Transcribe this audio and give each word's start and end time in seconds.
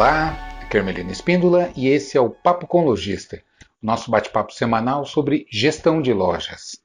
Olá, 0.00 0.30
aqui 0.62 0.78
é 0.78 1.12
Espíndola 1.12 1.70
e 1.76 1.86
esse 1.86 2.16
é 2.16 2.20
o 2.22 2.30
Papo 2.30 2.66
com 2.66 2.86
Lojista, 2.86 3.42
nosso 3.82 4.10
bate-papo 4.10 4.50
semanal 4.50 5.04
sobre 5.04 5.46
gestão 5.50 6.00
de 6.00 6.10
lojas. 6.14 6.80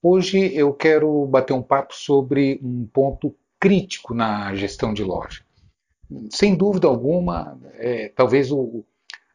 Hoje 0.00 0.54
eu 0.54 0.72
quero 0.72 1.26
bater 1.26 1.52
um 1.52 1.60
papo 1.60 1.92
sobre 1.92 2.60
um 2.62 2.86
ponto 2.86 3.34
crítico 3.58 4.14
na 4.14 4.54
gestão 4.54 4.94
de 4.94 5.02
loja. 5.02 5.42
Sem 6.30 6.54
dúvida 6.54 6.86
alguma, 6.86 7.58
é 7.72 8.10
talvez 8.10 8.52
o, 8.52 8.84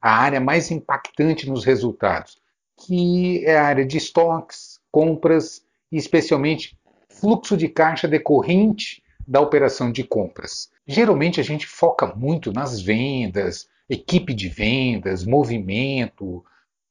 a 0.02 0.12
área 0.12 0.40
mais 0.40 0.72
impactante 0.72 1.50
nos 1.50 1.66
resultados, 1.66 2.38
que 2.78 3.44
é 3.44 3.58
a 3.58 3.66
área 3.66 3.86
de 3.86 3.98
estoques, 3.98 4.80
compras 4.90 5.62
e 5.92 5.98
especialmente 5.98 6.80
fluxo 7.10 7.58
de 7.58 7.68
caixa 7.68 8.08
decorrente 8.08 9.04
da 9.28 9.42
operação 9.42 9.92
de 9.92 10.06
compras. 10.06 10.70
Geralmente 10.92 11.39
a 11.39 11.43
gente 11.43 11.68
foca 11.68 12.07
muito 12.16 12.52
nas 12.52 12.82
vendas, 12.82 13.70
equipe 13.88 14.34
de 14.34 14.50
vendas, 14.50 15.24
movimento, 15.24 16.43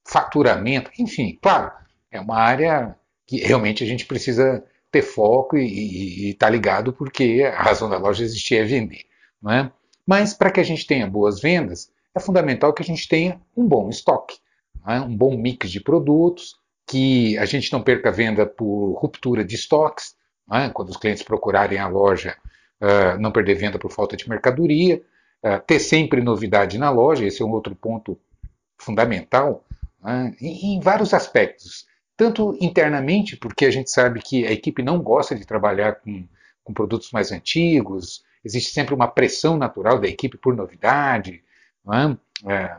faturamento, 0.06 0.88
enfim, 1.00 1.36
claro, 1.42 1.72
é 2.08 2.20
uma 2.20 2.38
área 2.38 2.96
que 3.26 3.38
realmente 3.38 3.82
a 3.82 3.86
gente 3.88 4.06
precisa 4.06 4.64
ter 4.88 5.02
foco 5.02 5.58
e 5.58 6.30
estar 6.30 6.46
tá 6.46 6.50
ligado 6.50 6.92
porque 6.92 7.42
a 7.44 7.60
razão 7.60 7.90
da 7.90 7.98
loja 7.98 8.22
existir 8.22 8.58
é 8.58 8.64
vender. 8.64 9.02
Não 9.42 9.50
é? 9.50 9.72
Mas 10.06 10.32
para 10.32 10.52
que 10.52 10.60
a 10.60 10.64
gente 10.64 10.86
tenha 10.86 11.04
boas 11.04 11.40
vendas, 11.40 11.90
é 12.14 12.20
fundamental 12.20 12.72
que 12.72 12.82
a 12.82 12.86
gente 12.86 13.08
tenha 13.08 13.40
um 13.56 13.66
bom 13.66 13.88
estoque, 13.88 14.38
é? 14.86 15.00
um 15.00 15.16
bom 15.16 15.36
mix 15.36 15.72
de 15.72 15.80
produtos, 15.80 16.54
que 16.86 17.36
a 17.36 17.44
gente 17.44 17.72
não 17.72 17.82
perca 17.82 18.12
venda 18.12 18.46
por 18.46 18.92
ruptura 18.92 19.44
de 19.44 19.56
estoques, 19.56 20.14
é? 20.52 20.68
quando 20.68 20.90
os 20.90 20.96
clientes 20.96 21.24
procurarem 21.24 21.80
a 21.80 21.88
loja, 21.88 22.36
uh, 22.80 23.18
não 23.20 23.32
perder 23.32 23.54
venda 23.54 23.78
por 23.78 23.90
falta 23.90 24.16
de 24.16 24.28
mercadoria, 24.28 25.02
uh, 25.42 25.60
ter 25.66 25.78
sempre 25.78 26.20
novidade 26.20 26.78
na 26.78 26.90
loja, 26.90 27.24
esse 27.24 27.42
é 27.42 27.44
um 27.44 27.50
outro 27.50 27.74
ponto 27.74 28.18
fundamental, 28.76 29.64
é? 30.04 30.32
em, 30.40 30.76
em 30.76 30.80
vários 30.80 31.12
aspectos. 31.12 31.86
Tanto 32.16 32.56
internamente, 32.60 33.36
porque 33.36 33.64
a 33.64 33.70
gente 33.70 33.90
sabe 33.90 34.20
que 34.20 34.46
a 34.46 34.52
equipe 34.52 34.82
não 34.82 35.00
gosta 35.00 35.34
de 35.34 35.46
trabalhar 35.46 35.96
com, 35.96 36.26
com 36.64 36.72
produtos 36.72 37.12
mais 37.12 37.30
antigos, 37.30 38.24
existe 38.44 38.72
sempre 38.72 38.94
uma 38.94 39.08
pressão 39.08 39.56
natural 39.56 40.00
da 40.00 40.08
equipe 40.08 40.36
por 40.36 40.54
novidade. 40.54 41.42
É? 42.46 42.52
É, 42.52 42.76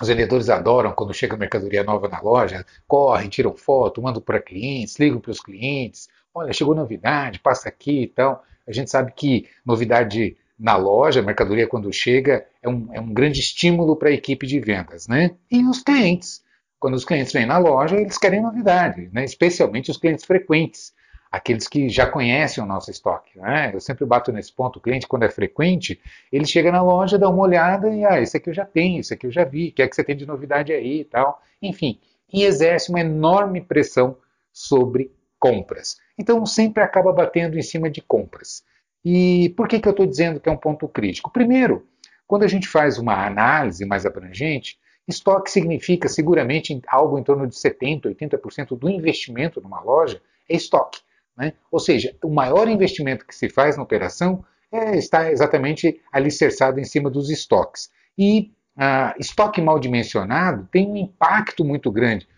os 0.00 0.08
vendedores 0.08 0.48
adoram 0.48 0.92
quando 0.92 1.12
chega 1.12 1.36
mercadoria 1.36 1.84
nova 1.84 2.08
na 2.08 2.20
loja, 2.20 2.64
correm, 2.86 3.28
tiram 3.28 3.54
foto, 3.54 4.00
mandam 4.00 4.22
para 4.22 4.40
clientes, 4.40 4.98
ligam 4.98 5.20
para 5.20 5.30
os 5.30 5.40
clientes. 5.40 6.08
Olha, 6.32 6.52
chegou 6.52 6.74
novidade, 6.74 7.40
passa 7.40 7.68
aqui 7.68 8.02
e 8.04 8.06
tal. 8.06 8.44
A 8.70 8.74
gente 8.74 8.90
sabe 8.90 9.12
que 9.12 9.46
novidade 9.64 10.36
na 10.58 10.76
loja, 10.76 11.22
mercadoria 11.22 11.66
quando 11.66 11.92
chega, 11.92 12.46
é 12.62 12.68
um, 12.68 12.88
é 12.92 13.00
um 13.00 13.12
grande 13.12 13.40
estímulo 13.40 13.96
para 13.96 14.10
a 14.10 14.12
equipe 14.12 14.46
de 14.46 14.60
vendas. 14.60 15.08
Né? 15.08 15.32
E 15.50 15.64
os 15.64 15.82
clientes. 15.82 16.42
Quando 16.78 16.94
os 16.94 17.04
clientes 17.04 17.32
vêm 17.32 17.46
na 17.46 17.58
loja, 17.58 17.96
eles 17.96 18.16
querem 18.16 18.40
novidade, 18.40 19.10
né? 19.12 19.24
especialmente 19.24 19.90
os 19.90 19.96
clientes 19.96 20.24
frequentes 20.24 20.94
aqueles 21.30 21.68
que 21.68 21.88
já 21.88 22.06
conhecem 22.06 22.62
o 22.62 22.66
nosso 22.66 22.90
estoque. 22.90 23.38
Né? 23.38 23.70
Eu 23.72 23.80
sempre 23.80 24.04
bato 24.04 24.32
nesse 24.32 24.52
ponto, 24.52 24.78
o 24.78 24.82
cliente 24.82 25.06
quando 25.06 25.22
é 25.22 25.30
frequente, 25.30 26.00
ele 26.32 26.44
chega 26.44 26.72
na 26.72 26.82
loja, 26.82 27.18
dá 27.18 27.28
uma 27.28 27.42
olhada 27.42 27.88
e, 27.88 28.04
ah, 28.04 28.20
esse 28.20 28.36
aqui 28.36 28.50
eu 28.50 28.54
já 28.54 28.64
tenho, 28.64 29.00
esse 29.00 29.14
aqui 29.14 29.26
eu 29.26 29.30
já 29.30 29.44
vi, 29.44 29.68
o 29.68 29.72
que 29.72 29.82
é 29.82 29.88
que 29.88 29.94
você 29.94 30.02
tem 30.02 30.16
de 30.16 30.26
novidade 30.26 30.72
aí 30.72 31.00
e 31.00 31.04
tal. 31.04 31.40
Enfim, 31.62 32.00
e 32.32 32.42
exerce 32.42 32.90
uma 32.90 33.00
enorme 33.00 33.60
pressão 33.60 34.16
sobre 34.52 35.12
compras. 35.38 35.98
Então 36.20 36.44
sempre 36.44 36.82
acaba 36.82 37.14
batendo 37.14 37.58
em 37.58 37.62
cima 37.62 37.88
de 37.88 38.02
compras. 38.02 38.62
E 39.02 39.54
por 39.56 39.66
que, 39.66 39.80
que 39.80 39.88
eu 39.88 39.92
estou 39.92 40.04
dizendo 40.04 40.38
que 40.38 40.50
é 40.50 40.52
um 40.52 40.56
ponto 40.56 40.86
crítico? 40.86 41.32
Primeiro, 41.32 41.88
quando 42.26 42.42
a 42.42 42.46
gente 42.46 42.68
faz 42.68 42.98
uma 42.98 43.26
análise 43.26 43.86
mais 43.86 44.04
abrangente, 44.04 44.78
estoque 45.08 45.50
significa 45.50 46.10
seguramente 46.10 46.78
algo 46.86 47.18
em 47.18 47.22
torno 47.22 47.46
de 47.46 47.54
70%, 47.54 48.02
80% 48.02 48.78
do 48.78 48.90
investimento 48.90 49.62
numa 49.62 49.80
loja 49.80 50.20
é 50.46 50.54
estoque. 50.54 51.00
Né? 51.34 51.54
Ou 51.72 51.80
seja, 51.80 52.14
o 52.22 52.28
maior 52.28 52.68
investimento 52.68 53.26
que 53.26 53.34
se 53.34 53.48
faz 53.48 53.78
na 53.78 53.82
operação 53.82 54.44
é, 54.70 54.98
está 54.98 55.32
exatamente 55.32 56.02
alicerçado 56.12 56.78
em 56.78 56.84
cima 56.84 57.08
dos 57.08 57.30
estoques. 57.30 57.90
E 58.18 58.52
ah, 58.76 59.14
estoque 59.18 59.62
mal 59.62 59.78
dimensionado 59.78 60.68
tem 60.70 60.86
um 60.86 60.96
impacto 60.98 61.64
muito 61.64 61.90
grande 61.90 62.28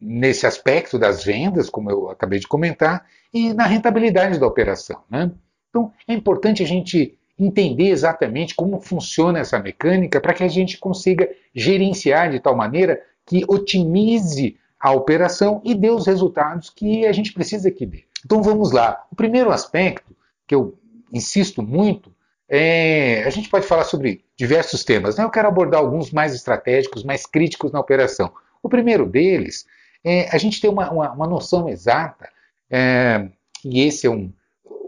nesse 0.00 0.46
aspecto 0.46 0.98
das 0.98 1.24
vendas, 1.24 1.70
como 1.70 1.90
eu 1.90 2.10
acabei 2.10 2.38
de 2.38 2.46
comentar, 2.46 3.06
e 3.32 3.52
na 3.52 3.66
rentabilidade 3.66 4.38
da 4.38 4.46
operação. 4.46 5.02
Né? 5.10 5.30
Então, 5.70 5.92
é 6.06 6.12
importante 6.12 6.62
a 6.62 6.66
gente 6.66 7.18
entender 7.38 7.88
exatamente 7.88 8.54
como 8.54 8.80
funciona 8.80 9.40
essa 9.40 9.58
mecânica 9.58 10.20
para 10.20 10.34
que 10.34 10.44
a 10.44 10.48
gente 10.48 10.78
consiga 10.78 11.28
gerenciar 11.54 12.30
de 12.30 12.38
tal 12.38 12.56
maneira 12.56 13.02
que 13.26 13.44
otimize 13.48 14.56
a 14.78 14.92
operação 14.92 15.60
e 15.64 15.74
dê 15.74 15.90
os 15.90 16.06
resultados 16.06 16.70
que 16.70 17.06
a 17.06 17.12
gente 17.12 17.32
precisa 17.32 17.70
que 17.70 17.86
dê. 17.86 18.04
Então 18.24 18.42
vamos 18.42 18.70
lá. 18.70 19.04
O 19.10 19.16
primeiro 19.16 19.50
aspecto 19.50 20.14
que 20.46 20.54
eu 20.54 20.78
insisto 21.12 21.62
muito 21.62 22.14
é, 22.48 23.24
a 23.24 23.30
gente 23.30 23.48
pode 23.48 23.66
falar 23.66 23.84
sobre 23.84 24.22
diversos 24.36 24.84
temas. 24.84 25.16
Né? 25.16 25.24
Eu 25.24 25.30
quero 25.30 25.48
abordar 25.48 25.80
alguns 25.80 26.10
mais 26.10 26.34
estratégicos, 26.34 27.02
mais 27.02 27.26
críticos 27.26 27.72
na 27.72 27.80
operação. 27.80 28.32
O 28.62 28.68
primeiro 28.68 29.06
deles 29.06 29.66
é 30.04 30.28
a 30.34 30.38
gente 30.38 30.60
ter 30.60 30.68
uma, 30.68 30.90
uma, 30.90 31.12
uma 31.12 31.26
noção 31.26 31.68
exata, 31.68 32.28
é, 32.70 33.28
e 33.64 33.80
esse 33.80 34.06
é 34.06 34.10
um. 34.10 34.32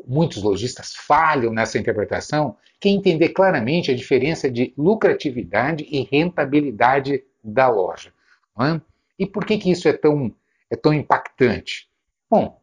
Muitos 0.07 0.43
lojistas 0.43 0.95
falham 0.95 1.53
nessa 1.53 1.79
interpretação, 1.79 2.57
que 2.79 2.89
é 2.89 2.93
entender 2.93 3.31
claramente 3.31 3.91
a 3.91 3.97
diferença 3.97 4.49
de 4.49 4.73
lucratividade 4.79 5.85
e 5.91 6.03
rentabilidade 6.05 7.25
da 7.43 7.69
loja. 7.69 8.13
É? 8.61 8.81
E 9.19 9.27
por 9.27 9.45
que, 9.45 9.59
que 9.59 9.71
isso 9.71 9.89
é 9.89 9.93
tão, 9.93 10.33
é 10.71 10.77
tão 10.77 10.95
impactante? 10.95 11.89
Bom, 12.31 12.61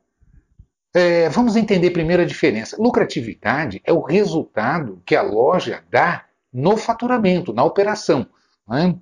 é, 0.94 1.28
vamos 1.30 1.56
entender 1.56 1.92
primeiro 1.92 2.22
a 2.22 2.26
diferença. 2.26 2.78
Lucratividade 2.80 3.82
é 3.84 3.92
o 3.92 4.02
resultado 4.02 5.02
que 5.06 5.16
a 5.16 5.22
loja 5.22 5.84
dá 5.90 6.26
no 6.52 6.78
faturamento, 6.78 7.52
na 7.52 7.64
operação. 7.64 8.28
Né? 8.68 8.96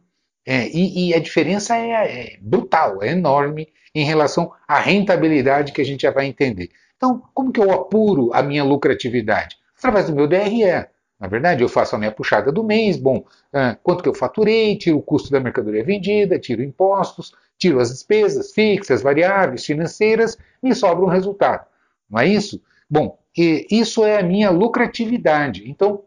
É, 0.45 0.67
e, 0.67 1.09
e, 1.09 1.13
a 1.13 1.19
diferença 1.19 1.75
é, 1.75 1.91
é, 1.91 2.37
brutal, 2.41 3.03
é 3.03 3.09
enorme 3.09 3.67
em 3.93 4.03
relação 4.03 4.51
à 4.67 4.79
rentabilidade 4.79 5.71
que 5.71 5.81
a 5.81 5.85
gente 5.85 6.01
já 6.01 6.11
vai 6.11 6.25
entender. 6.25 6.69
Então, 6.97 7.21
como 7.33 7.51
que 7.51 7.59
eu 7.59 7.71
apuro 7.71 8.31
a 8.33 8.41
minha 8.41 8.63
lucratividade? 8.63 9.57
Através 9.77 10.07
do 10.07 10.15
meu 10.15 10.27
DRE. 10.27 10.87
Na 11.19 11.27
verdade, 11.27 11.63
eu 11.63 11.69
faço 11.69 11.95
a 11.95 11.99
minha 11.99 12.11
puxada 12.11 12.51
do 12.51 12.63
mês, 12.63 12.97
bom, 12.97 13.23
é, 13.53 13.77
quanto 13.83 14.01
que 14.01 14.09
eu 14.09 14.13
faturei, 14.13 14.75
tiro 14.75 14.97
o 14.97 15.03
custo 15.03 15.29
da 15.29 15.39
mercadoria 15.39 15.83
vendida, 15.83 16.39
tiro 16.39 16.63
impostos, 16.63 17.31
tiro 17.59 17.79
as 17.79 17.89
despesas 17.89 18.51
fixas, 18.51 19.03
variáveis, 19.03 19.63
financeiras, 19.63 20.35
me 20.63 20.73
sobra 20.73 21.05
um 21.05 21.09
resultado. 21.09 21.67
Não 22.09 22.19
é 22.19 22.27
isso? 22.27 22.59
Bom, 22.89 23.19
isso 23.37 24.03
é 24.03 24.19
a 24.19 24.23
minha 24.23 24.49
lucratividade. 24.49 25.69
Então, 25.69 26.03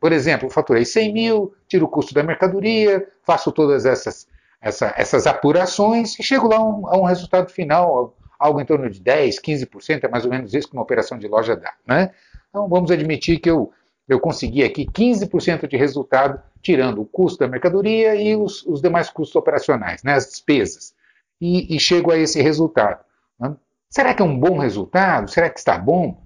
por 0.00 0.12
exemplo, 0.12 0.48
faturei 0.48 0.84
100 0.84 1.12
mil, 1.12 1.54
tiro 1.68 1.84
o 1.84 1.88
custo 1.88 2.14
da 2.14 2.22
mercadoria, 2.22 3.06
faço 3.22 3.52
todas 3.52 3.84
essas, 3.84 4.26
essa, 4.60 4.94
essas 4.96 5.26
apurações 5.26 6.18
e 6.18 6.22
chego 6.22 6.48
lá 6.48 6.56
a 6.56 6.64
um, 6.64 6.86
a 6.88 6.96
um, 6.98 7.04
resultado 7.04 7.50
final, 7.50 8.16
algo 8.38 8.60
em 8.60 8.64
torno 8.64 8.88
de 8.88 9.00
10, 9.00 9.40
15%, 9.40 10.04
é 10.04 10.08
mais 10.08 10.24
ou 10.24 10.30
menos 10.30 10.54
isso 10.54 10.68
que 10.68 10.74
uma 10.74 10.82
operação 10.82 11.18
de 11.18 11.28
loja 11.28 11.54
dá. 11.54 11.74
Né? 11.86 12.10
Então, 12.48 12.68
vamos 12.68 12.90
admitir 12.90 13.38
que 13.38 13.50
eu, 13.50 13.70
eu 14.08 14.18
consegui 14.18 14.64
aqui 14.64 14.86
15% 14.86 15.68
de 15.68 15.76
resultado, 15.76 16.40
tirando 16.62 17.02
o 17.02 17.06
custo 17.06 17.40
da 17.40 17.48
mercadoria 17.48 18.14
e 18.14 18.34
os, 18.34 18.64
os 18.64 18.80
demais 18.80 19.10
custos 19.10 19.36
operacionais, 19.36 20.02
né, 20.02 20.14
as 20.14 20.26
despesas. 20.26 20.94
E, 21.38 21.76
e 21.76 21.78
chego 21.78 22.10
a 22.10 22.16
esse 22.16 22.40
resultado. 22.40 23.04
Né? 23.38 23.54
Será 23.90 24.14
que 24.14 24.22
é 24.22 24.24
um 24.24 24.38
bom 24.38 24.58
resultado? 24.58 25.30
Será 25.30 25.50
que 25.50 25.58
está 25.58 25.76
bom? 25.76 26.24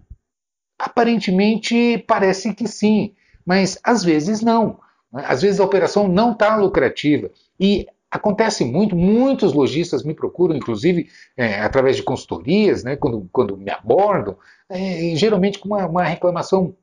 Aparentemente 0.78 1.98
parece 2.06 2.54
que 2.54 2.68
sim, 2.68 3.12
mas 3.44 3.78
às 3.82 4.04
vezes 4.04 4.40
não. 4.40 4.78
Às 5.12 5.42
vezes 5.42 5.58
a 5.58 5.64
operação 5.64 6.06
não 6.06 6.32
está 6.32 6.56
lucrativa. 6.56 7.30
E 7.58 7.86
acontece 8.10 8.64
muito, 8.64 8.96
muitos 8.96 9.52
lojistas 9.52 10.02
me 10.02 10.14
procuram, 10.14 10.56
inclusive 10.56 11.08
é, 11.36 11.60
através 11.60 11.96
de 11.96 12.02
consultorias, 12.02 12.82
né, 12.82 12.96
quando, 12.96 13.28
quando 13.32 13.56
me 13.56 13.70
abordam, 13.70 14.36
é, 14.68 15.12
geralmente 15.14 15.58
com 15.58 15.68
uma, 15.68 15.86
uma, 15.86 16.04
reclamação 16.04 16.74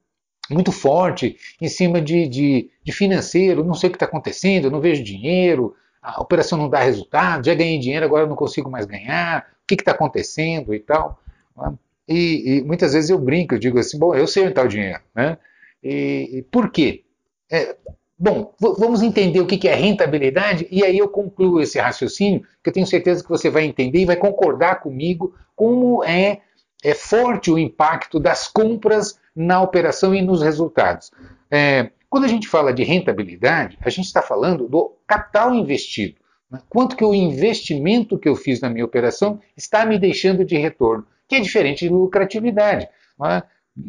muito 0.50 0.72
forte 0.72 1.36
em 1.60 1.68
cima 1.68 2.02
de, 2.02 2.28
de, 2.28 2.70
de 2.82 2.92
financeiro, 2.94 3.64
não 3.64 3.74
sei 3.74 3.90
o 3.90 3.92
que 3.92 3.98
está 3.98 4.06
acontecendo, 4.06 4.72
não 4.72 4.80
vejo 4.80 5.04
dinheiro, 5.04 5.76
a 6.02 6.22
operação 6.22 6.58
não 6.58 6.70
dá 6.70 6.80
resultado, 6.80 7.46
já 7.46 7.54
ganhei 7.54 7.78
dinheiro, 7.78 8.06
agora 8.06 8.26
não 8.26 8.36
consigo 8.36 8.72
mais 8.72 8.86
ganhar, 8.86 9.46
o 9.64 9.68
que 9.68 9.76
está 9.76 9.92
acontecendo 9.92 10.74
e 10.74 10.80
tal. 10.80 11.20
Né? 11.58 11.74
E, 12.08 12.60
e, 12.60 12.64
muitas 12.64 12.94
vezes 12.94 13.10
eu 13.10 13.20
brinco, 13.20 13.56
eu 13.56 13.60
digo 13.60 13.78
assim, 13.78 14.00
bom, 14.00 14.16
eu 14.16 14.26
sei 14.26 14.44
onde 14.44 14.54
está 14.54 14.64
o 14.64 14.68
dinheiro. 14.70 15.02
Né? 15.14 15.38
E, 15.84 16.46
por 16.52 16.72
quê? 16.72 17.04
É, 17.52 17.76
bom, 18.18 18.54
vamos 18.60 19.02
entender 19.02 19.40
o 19.40 19.46
que 19.46 19.68
é 19.68 19.76
rentabilidade 19.76 20.68
e 20.72 20.84
aí 20.84 20.98
eu 20.98 21.08
concluo 21.08 21.62
esse 21.62 21.80
raciocínio, 21.80 22.42
que 22.64 22.70
eu 22.70 22.74
tenho 22.74 22.88
certeza 22.88 23.24
que 23.24 23.30
você 23.30 23.50
vai 23.50 23.64
entender 23.64 24.00
e 24.00 24.06
vai 24.06 24.16
concordar 24.16 24.82
comigo 24.82 25.34
como 25.56 26.04
é, 26.04 26.42
é 26.84 26.94
forte 26.94 27.52
o 27.52 27.58
impacto 27.58 28.20
das 28.20 28.48
compras 28.48 29.20
na 29.36 29.62
operação 29.62 30.14
e 30.14 30.22
nos 30.22 30.42
resultados. 30.42 31.12
É, 31.50 31.92
Quando 32.10 32.26
a 32.26 32.28
gente 32.28 32.48
fala 32.48 32.74
de 32.74 32.84
rentabilidade, 32.84 33.78
a 33.82 33.90
gente 33.90 34.06
está 34.06 34.22
falando 34.22 34.68
do 34.68 34.96
capital 35.06 35.54
investido. 35.54 36.16
Né? 36.50 36.60
Quanto 36.70 36.96
que 36.96 37.06
o 37.06 37.14
investimento 37.14 38.18
que 38.18 38.28
eu 38.28 38.36
fiz 38.36 38.60
na 38.62 38.70
minha 38.70 38.86
operação 38.86 39.40
está 39.56 39.86
me 39.86 40.00
deixando 40.00 40.44
de 40.44 40.58
retorno, 40.58 41.06
que 41.28 41.36
é 41.36 41.40
diferente 41.40 41.86
de 41.86 41.94
lucratividade. 41.94 42.88
Né? 43.20 43.44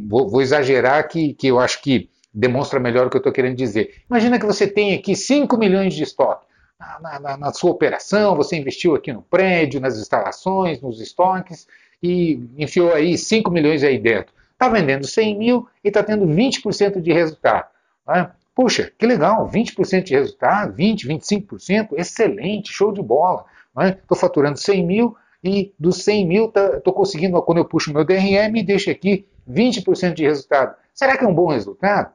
Vou, 0.09 0.29
vou, 0.29 0.43
exagerar 0.43 1.09
que, 1.09 1.33
que 1.35 1.47
eu 1.47 1.59
acho 1.59 1.81
que 1.81 2.11
demonstra 2.33 2.79
melhor 2.79 3.07
o 3.07 3.11
que 3.11 3.17
eu 3.17 3.21
estou 3.21 3.33
querendo 3.33 3.57
dizer. 3.57 4.03
Imagina 4.09 4.39
que 4.39 4.45
você 4.45 4.67
tem 4.67 4.95
aqui 4.95 5.17
5 5.17 5.57
milhões 5.57 5.95
de 5.95 6.03
estoque. 6.03 6.47
Na, 6.79 7.19
na, 7.19 7.37
na, 7.37 7.53
sua 7.53 7.71
operação, 7.71 8.37
você 8.37 8.57
investiu 8.57 8.95
aqui 8.95 9.13
no 9.13 9.23
prédio, 9.23 9.81
nas 9.81 9.97
instalações, 9.97 10.81
nos 10.81 11.01
estoques 11.01 11.67
e 12.03 12.41
enfiou 12.57 12.93
aí 12.93 13.19
5 13.19 13.51
milhões 13.51 13.83
aí 13.83 13.99
dentro. 13.99 14.33
Está 14.53 14.69
vendendo 14.69 15.07
100 15.07 15.39
mil 15.39 15.69
e 15.83 15.89
está 15.89 16.03
tendo 16.03 16.27
20% 16.27 17.01
de 17.01 17.13
resultado. 17.13 17.67
Né? 18.07 18.31
Puxa, 18.55 18.93
que 18.99 19.07
legal, 19.07 19.49
20% 19.49 20.03
de 20.03 20.15
resultado, 20.15 20.75
20%, 20.75 21.07
25%, 21.07 21.89
excelente, 21.97 22.73
show 22.73 22.93
de 22.93 23.03
bola. 23.03 23.45
Estou 23.69 24.17
né? 24.17 24.21
faturando 24.21 24.59
100 24.59 24.87
mil 24.87 25.17
e 25.43 25.73
dos 25.79 26.03
100 26.03 26.27
mil 26.27 26.47
estou 26.47 26.81
tá, 26.81 26.93
conseguindo, 26.93 27.41
quando 27.43 27.59
eu 27.59 27.65
puxo 27.65 27.93
meu 27.93 28.05
DRE, 28.05 28.49
me 28.51 28.63
deixa 28.63 28.91
aqui 28.91 29.27
20% 29.49 30.15
de 30.15 30.25
resultado. 30.25 30.75
Será 30.95 31.17
que 31.17 31.25
é 31.25 31.29
um 31.29 31.35
bom 31.35 31.49
resultado? 31.49 32.13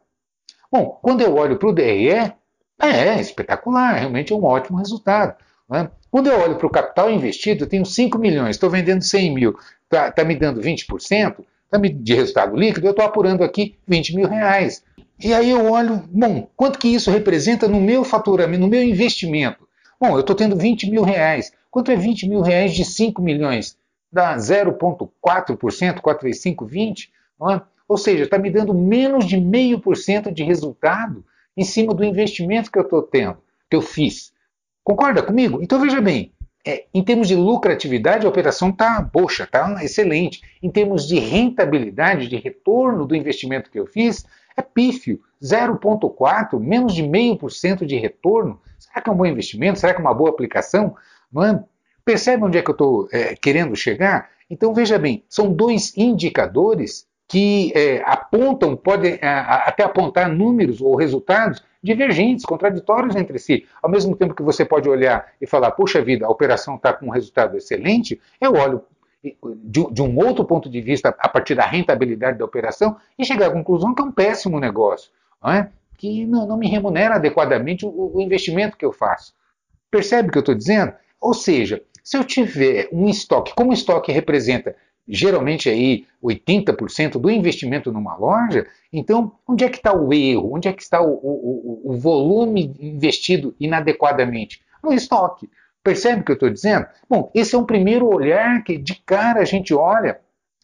Bom, 0.72 1.00
quando 1.02 1.22
eu 1.22 1.36
olho 1.36 1.58
para 1.58 1.70
o 1.70 1.74
DRE, 1.74 2.34
é 2.80 3.20
espetacular, 3.20 3.94
realmente 3.94 4.34
é 4.34 4.36
um 4.36 4.44
ótimo 4.44 4.78
resultado. 4.78 5.36
Né? 5.70 5.90
Quando 6.12 6.28
eu 6.28 6.40
olho 6.40 6.58
para 6.58 6.68
o 6.68 6.72
capital 6.72 7.10
investido, 7.10 7.64
eu 7.64 7.70
tenho 7.70 7.86
5 7.86 8.18
milhões, 8.18 8.56
estou 8.56 8.70
vendendo 8.70 9.04
100 9.04 9.34
mil, 9.34 9.58
está 9.86 10.12
tá 10.12 10.24
me 10.24 10.36
dando 10.36 10.62
20% 10.62 11.44
tá 11.70 11.80
de 11.80 12.14
resultado 12.14 12.56
líquido, 12.56 12.88
eu 12.88 12.92
estou 12.92 13.06
apurando 13.06 13.44
aqui 13.44 13.76
20 13.88 14.16
mil 14.16 14.28
reais. 14.28 14.84
E 15.20 15.34
aí 15.34 15.50
eu 15.50 15.72
olho, 15.72 16.04
bom, 16.12 16.48
quanto 16.56 16.78
que 16.78 16.88
isso 16.88 17.10
representa 17.10 17.68
no 17.68 17.82
meu 17.82 18.04
faturamento, 18.04 18.62
no 18.62 18.68
meu 18.68 18.84
investimento? 18.84 19.68
Bom, 20.00 20.16
eu 20.16 20.20
estou 20.20 20.36
tendo 20.36 20.56
20 20.56 20.90
mil 20.90 21.02
reais. 21.02 21.52
Quanto 21.72 21.90
é 21.90 21.96
20 21.96 22.28
mil 22.28 22.42
reais 22.42 22.74
de 22.74 22.86
5 22.86 23.22
milhões? 23.22 23.78
Dá 24.12 24.36
0,4%, 24.36 26.02
4,5, 26.02 26.68
20? 26.68 27.12
É? 27.52 27.62
Ou 27.88 27.98
seja, 27.98 28.24
está 28.24 28.38
me 28.38 28.50
dando 28.50 28.74
menos 28.74 29.26
de 29.26 29.40
meio 29.40 29.80
por 29.80 29.98
cento 29.98 30.32
de 30.32 30.44
resultado 30.44 31.24
em 31.56 31.64
cima 31.64 31.94
do 31.94 32.04
investimento 32.04 32.72
que 32.72 32.80
eu 32.80 32.84
estou 32.84 33.02
tendo, 33.02 33.38
que 33.70 33.76
eu 33.76 33.82
fiz. 33.82 34.34
Concorda 34.84 35.22
comigo? 35.22 35.62
Então 35.62 35.80
veja 35.80 36.02
bem, 36.02 36.34
é, 36.66 36.86
em 36.94 37.04
termos 37.04 37.28
de 37.28 37.36
lucratividade, 37.36 38.26
a 38.26 38.30
operação 38.30 38.70
está, 38.70 39.02
poxa, 39.04 39.44
está 39.44 39.84
excelente. 39.84 40.42
Em 40.62 40.70
termos 40.70 41.08
de 41.08 41.20
rentabilidade, 41.20 42.28
de 42.28 42.38
retorno 42.38 43.06
do 43.06 43.16
investimento 43.16 43.70
que 43.70 43.80
eu 43.80 43.86
fiz, 43.86 44.26
é 44.56 44.62
pífio. 44.62 45.22
0,4, 45.42 46.58
menos 46.58 46.94
de 46.94 47.04
meio 47.04 47.36
por 47.36 47.52
cento 47.52 47.86
de 47.86 47.98
retorno. 47.98 48.62
Será 48.80 49.02
que 49.02 49.10
é 49.10 49.14
um 49.14 49.18
bom 49.18 49.26
investimento? 49.26 49.80
Será 49.80 49.94
que 49.94 50.00
é 50.00 50.02
uma 50.02 50.14
boa 50.14 50.30
aplicação? 50.30 50.96
Não 51.32 51.66
Percebe 52.06 52.44
onde 52.44 52.58
é 52.58 52.62
que 52.62 52.70
eu 52.70 52.74
estou 52.74 53.08
é, 53.12 53.36
querendo 53.36 53.76
chegar? 53.76 54.30
Então 54.50 54.74
veja 54.74 55.00
bem, 55.00 55.24
são 55.30 55.52
dois 55.52 55.98
indicadores 55.98 57.08
que 57.34 57.74
é, 57.76 58.04
apontam, 58.06 58.76
podem 58.76 59.18
é, 59.20 59.28
até 59.28 59.84
apontar 59.84 60.30
números 60.30 60.80
ou 60.80 60.96
resultados 60.96 61.64
divergentes, 61.82 62.46
contraditórios 62.46 63.16
entre 63.16 63.40
si. 63.40 63.66
Ao 63.82 63.90
mesmo 63.90 64.16
tempo 64.16 64.36
que 64.36 64.44
você 64.44 64.64
pode 64.64 64.88
olhar 64.88 65.26
e 65.42 65.48
falar, 65.48 65.72
puxa 65.72 66.00
vida, 66.00 66.28
a 66.28 66.30
operação 66.30 66.76
está 66.76 66.94
com 66.94 67.08
um 67.08 67.10
resultado 67.10 67.58
excelente, 67.58 68.22
eu 68.40 68.54
olho 68.54 68.84
de, 69.24 69.92
de, 69.92 70.02
um 70.04 70.16
outro 70.16 70.46
ponto 70.46 70.70
de 70.70 70.80
vista 70.80 71.10
a 71.18 71.28
partir 71.28 71.56
da 71.56 71.66
rentabilidade 71.66 72.38
da 72.38 72.46
operação 72.46 72.98
e 73.18 73.26
chegar 73.26 73.48
à 73.48 73.52
conclusão 73.52 73.96
que 73.96 74.04
é 74.04 74.06
um 74.06 74.12
péssimo 74.12 74.60
negócio, 74.60 75.10
não 75.44 75.54
é? 75.54 75.72
que 75.98 76.28
não, 76.28 76.46
não 76.46 76.58
me 76.58 76.68
remunera 76.68 77.16
adequadamente 77.16 77.84
o, 77.84 78.12
o 78.14 78.22
investimento 78.22 78.78
que 78.78 78.86
eu 78.86 78.94
faço. 78.94 79.34
Percebe 79.90 80.30
o 80.30 80.32
que 80.32 80.38
eu 80.38 80.42
estou 80.42 80.54
dizendo? 80.54 80.94
Ou 81.20 81.34
seja, 81.34 81.82
se 82.04 82.16
eu 82.16 82.24
tiver 82.24 82.90
um 82.92 83.10
estoque, 83.10 83.56
como 83.56 83.72
o 83.72 83.74
estoque 83.74 84.12
representa 84.12 84.76
geralmente 85.08 85.70
aí 85.70 86.06
80% 86.24 87.20
do 87.20 87.30
investimento 87.30 87.92
numa 87.92 88.16
loja, 88.16 88.66
então 88.92 89.34
onde 89.48 89.64
é 89.64 89.70
que 89.70 89.78
está 89.78 89.94
o 89.94 90.14
erro? 90.14 90.56
Onde 90.56 90.68
é 90.68 90.74
que 90.74 90.82
está 90.82 91.02
o, 91.02 91.12
o, 91.12 91.82
o 91.92 91.98
volume 91.98 92.76
investido 92.80 93.56
inadequadamente? 93.60 94.62
No 94.84 94.94
estoque. 94.94 95.50
Percebe 95.84 96.22
o 96.22 96.24
que 96.24 96.32
eu 96.32 96.36
estou 96.36 96.50
dizendo? 96.50 96.86
Bom, 97.10 97.30
esse 97.36 97.56
é 97.56 97.58
um 97.58 97.66
primeiro 97.66 98.08
olhar 98.08 98.64
que 98.64 98.78
de 98.78 98.96
cara 99.06 99.42
a 99.42 99.46
gente 99.46 99.74
olha. 99.74 100.20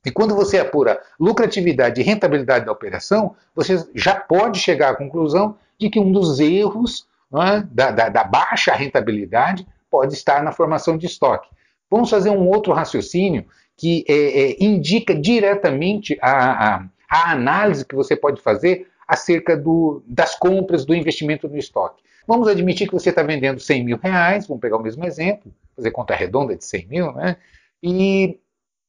E 0.05 0.09
quando 0.09 0.33
você 0.33 0.57
apura 0.57 1.01
lucratividade 1.19 1.99
e 1.99 2.03
rentabilidade 2.03 2.65
da 2.65 2.71
operação, 2.71 3.35
você 3.53 3.85
já 3.93 4.15
pode 4.15 4.59
chegar 4.59 4.91
à 4.91 4.95
conclusão 4.95 5.57
de 5.77 5.89
que 5.89 5.99
um 5.99 6.09
dos 6.09 6.39
erros 6.39 7.05
é, 7.33 7.61
da, 7.69 7.91
da, 7.91 8.09
da 8.09 8.23
baixa 8.23 8.73
rentabilidade 8.73 9.67
pode 9.91 10.13
estar 10.13 10.41
na 10.41 10.53
formação 10.53 10.97
de 10.97 11.05
estoque. 11.05 11.49
Vamos 11.91 12.09
fazer 12.09 12.29
um 12.29 12.47
outro 12.47 12.71
raciocínio 12.71 13.45
que 13.79 14.03
é, 14.09 14.13
é, 14.13 14.55
indica 14.59 15.15
diretamente 15.15 16.17
a, 16.21 16.75
a, 16.75 16.85
a, 17.09 17.31
análise 17.31 17.85
que 17.85 17.95
você 17.95 18.13
pode 18.13 18.41
fazer 18.41 18.87
acerca 19.07 19.55
do, 19.55 20.03
das 20.05 20.35
compras 20.35 20.83
do 20.83 20.93
investimento 20.93 21.47
no 21.47 21.57
estoque. 21.57 22.03
Vamos 22.27 22.49
admitir 22.49 22.87
que 22.87 22.93
você 22.93 23.09
está 23.09 23.23
vendendo 23.23 23.61
100 23.61 23.85
mil 23.85 23.97
reais, 23.97 24.45
vamos 24.45 24.59
pegar 24.59 24.75
o 24.75 24.83
mesmo 24.83 25.05
exemplo, 25.05 25.49
fazer 25.77 25.91
conta 25.91 26.13
redonda 26.13 26.57
de 26.57 26.65
100 26.65 26.87
mil, 26.87 27.13
né? 27.13 27.37
E, 27.81 28.37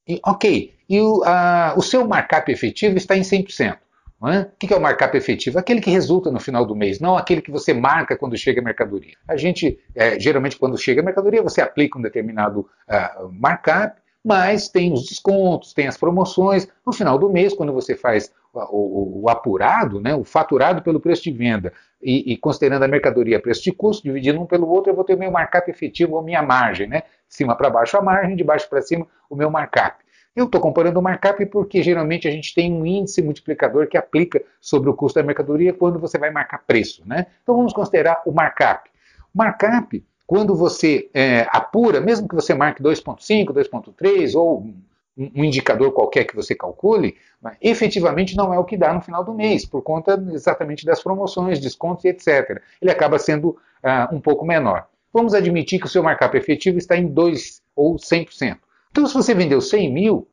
e 0.09 0.21
ok, 0.27 0.75
e 0.89 1.01
o, 1.01 1.23
a, 1.23 1.75
o 1.77 1.83
seu 1.83 2.05
markup 2.05 2.51
efetivo 2.51 2.97
está 2.97 3.17
em 3.17 3.23
100%. 3.23 3.79
É? 4.23 4.41
O 4.41 4.47
que 4.59 4.75
é 4.75 4.77
o 4.77 4.81
markup 4.81 5.17
efetivo? 5.17 5.59
Aquele 5.59 5.81
que 5.81 5.89
resulta 5.89 6.31
no 6.33 6.41
final 6.41 6.67
do 6.67 6.75
mês, 6.77 7.01
não 7.01 7.17
aquele 7.17 7.41
que 7.41 7.51
você 7.51 7.73
marca 7.73 8.17
quando 8.17 8.37
chega 8.37 8.61
a 8.61 8.65
mercadoria. 8.65 9.15
A 9.27 9.37
gente, 9.37 9.79
é, 9.95 10.21
geralmente, 10.21 10.59
quando 10.59 10.77
chega 10.77 11.01
a 11.01 11.05
mercadoria, 11.05 11.43
você 11.43 11.63
aplica 11.63 11.99
um 11.99 12.03
determinado 12.03 12.69
uh, 12.87 13.33
markup, 13.33 13.97
mas 14.25 14.69
tem 14.69 14.93
os 14.93 15.07
descontos, 15.07 15.73
tem 15.73 15.87
as 15.87 15.97
promoções. 15.97 16.69
No 16.87 16.93
final 16.93 17.19
do 17.19 17.31
mês, 17.31 17.55
quando 17.55 17.73
você 17.73 17.97
faz 17.97 18.33
o, 18.53 18.61
o, 18.61 19.23
o 19.23 19.31
apurado, 19.31 20.01
né, 20.01 20.15
o 20.15 20.25
faturado 20.25 20.83
pelo 20.83 21.01
preço 21.01 21.23
de 21.25 21.33
venda, 21.33 21.73
e, 22.03 22.33
e, 22.33 22.37
considerando 22.37 22.83
a 22.83 22.89
mercadoria 22.89 23.41
preço 23.41 23.63
de 23.63 23.73
custo, 23.73 24.03
dividindo 24.03 24.41
um 24.41 24.47
pelo 24.47 24.69
outro, 24.69 24.91
eu 24.91 24.97
vou 24.97 25.05
ter 25.05 25.15
o 25.15 25.19
meu 25.19 25.31
markup 25.31 25.71
efetivo, 25.71 26.19
a 26.19 26.23
minha 26.23 26.43
margem, 26.43 26.87
né? 26.87 27.03
De 27.29 27.35
cima 27.35 27.55
para 27.55 27.69
baixo 27.69 27.97
a 27.97 28.03
margem, 28.03 28.37
de 28.37 28.43
baixo 28.43 28.69
para 28.69 28.81
cima 28.81 29.07
o 29.29 29.37
meu 29.37 29.51
markup. 29.51 30.03
Eu 30.35 30.47
estou 30.47 30.61
comparando 30.61 30.99
o 30.99 31.03
markup 31.03 31.45
porque 31.47 31.83
geralmente 31.83 32.27
a 32.27 32.31
gente 32.31 32.55
tem 32.55 32.73
um 32.73 32.87
índice 32.87 33.21
multiplicador 33.21 33.89
que 33.89 33.99
aplica 33.99 34.43
sobre 34.61 34.89
o 34.89 34.95
custo 34.95 35.19
da 35.19 35.27
mercadoria 35.27 35.73
quando 35.73 35.99
você 35.99 36.17
vai 36.19 36.31
marcar 36.31 36.59
preço. 36.67 37.03
Né? 37.07 37.27
Então 37.43 37.57
vamos 37.57 37.73
considerar 37.73 38.23
o 38.25 38.33
markup. 38.33 38.89
Markup, 39.35 40.05
quando 40.31 40.55
você 40.55 41.11
é, 41.13 41.45
apura, 41.51 42.01
mesmo 42.01 42.29
que 42.29 42.37
você 42.37 42.55
marque 42.55 42.81
2,5, 42.81 43.47
2,3 43.47 44.39
ou 44.39 44.61
um, 44.61 45.45
indicador 45.45 45.91
qualquer 45.91 46.23
que 46.23 46.37
você 46.37 46.55
calcule, 46.55 47.17
mas, 47.43 47.57
efetivamente 47.61 48.37
não 48.37 48.55
é 48.55 48.59
o 48.61 48.65
que 48.65 48.77
dá 48.77 48.95
no 48.95 49.01
final 49.01 49.25
do 49.25 49.35
mês, 49.35 49.67
por 49.67 49.83
conta 49.83 50.25
exatamente 50.33 50.87
das 50.87 51.03
promoções, 51.03 51.59
descontos 51.59 52.05
e 52.05 52.11
etc. 52.11 52.63
Ele 52.81 52.93
acaba 52.93 53.19
sendo 53.19 53.49
uh, 53.49 54.15
um 54.15 54.21
pouco 54.21 54.47
menor. 54.47 54.87
Vamos 55.13 55.35
admitir 55.35 55.81
que 55.81 55.87
o 55.87 55.89
seu 55.89 56.01
markup 56.01 56.37
efetivo 56.39 56.79
está 56.79 56.97
em 56.97 57.09
2 57.09 57.61
ou 57.75 57.97
100%. 57.97 58.57
Então, 58.93 59.09
se 59.09 59.15
você 59.15 59.35
vendeu 59.35 59.61
100 59.61 59.93
mil, 59.93 60.29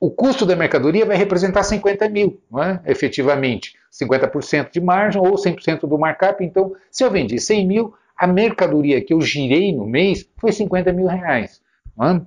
o 0.00 0.10
custo 0.10 0.46
da 0.46 0.56
mercadoria 0.56 1.04
vai 1.04 1.18
representar 1.18 1.62
50 1.62 2.08
mil, 2.08 2.40
é? 2.58 2.90
efetivamente. 2.90 3.74
50% 3.92 4.70
de 4.70 4.80
margem 4.80 5.20
ou 5.20 5.34
100% 5.34 5.80
do 5.80 5.98
markup. 5.98 6.42
Então, 6.42 6.74
se 6.90 7.04
eu 7.04 7.10
vendi 7.10 7.38
100 7.38 7.66
mil, 7.66 7.94
a 8.16 8.26
mercadoria 8.26 9.02
que 9.02 9.12
eu 9.12 9.20
girei 9.20 9.72
no 9.74 9.86
mês 9.86 10.28
foi 10.38 10.52
50 10.52 10.92
mil 10.92 11.06
reais. 11.06 11.60
É? 12.00 12.20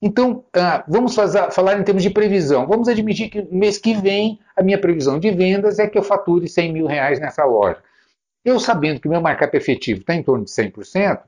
Então, 0.00 0.44
ah, 0.54 0.84
vamos 0.86 1.14
fazer, 1.14 1.50
falar 1.50 1.78
em 1.78 1.82
termos 1.82 2.02
de 2.02 2.10
previsão. 2.10 2.66
Vamos 2.66 2.88
admitir 2.88 3.30
que 3.30 3.42
mês 3.50 3.78
que 3.78 3.94
vem 3.94 4.38
a 4.56 4.62
minha 4.62 4.78
previsão 4.78 5.18
de 5.18 5.30
vendas 5.30 5.78
é 5.78 5.88
que 5.88 5.98
eu 5.98 6.02
fature 6.02 6.48
100 6.48 6.72
mil 6.72 6.86
reais 6.86 7.18
nessa 7.18 7.44
loja. 7.44 7.82
Eu 8.44 8.60
sabendo 8.60 9.00
que 9.00 9.08
o 9.08 9.10
meu 9.10 9.20
markup 9.20 9.56
efetivo 9.56 10.00
está 10.00 10.14
em 10.14 10.22
torno 10.22 10.44
de 10.44 10.50
100%, 10.50 11.20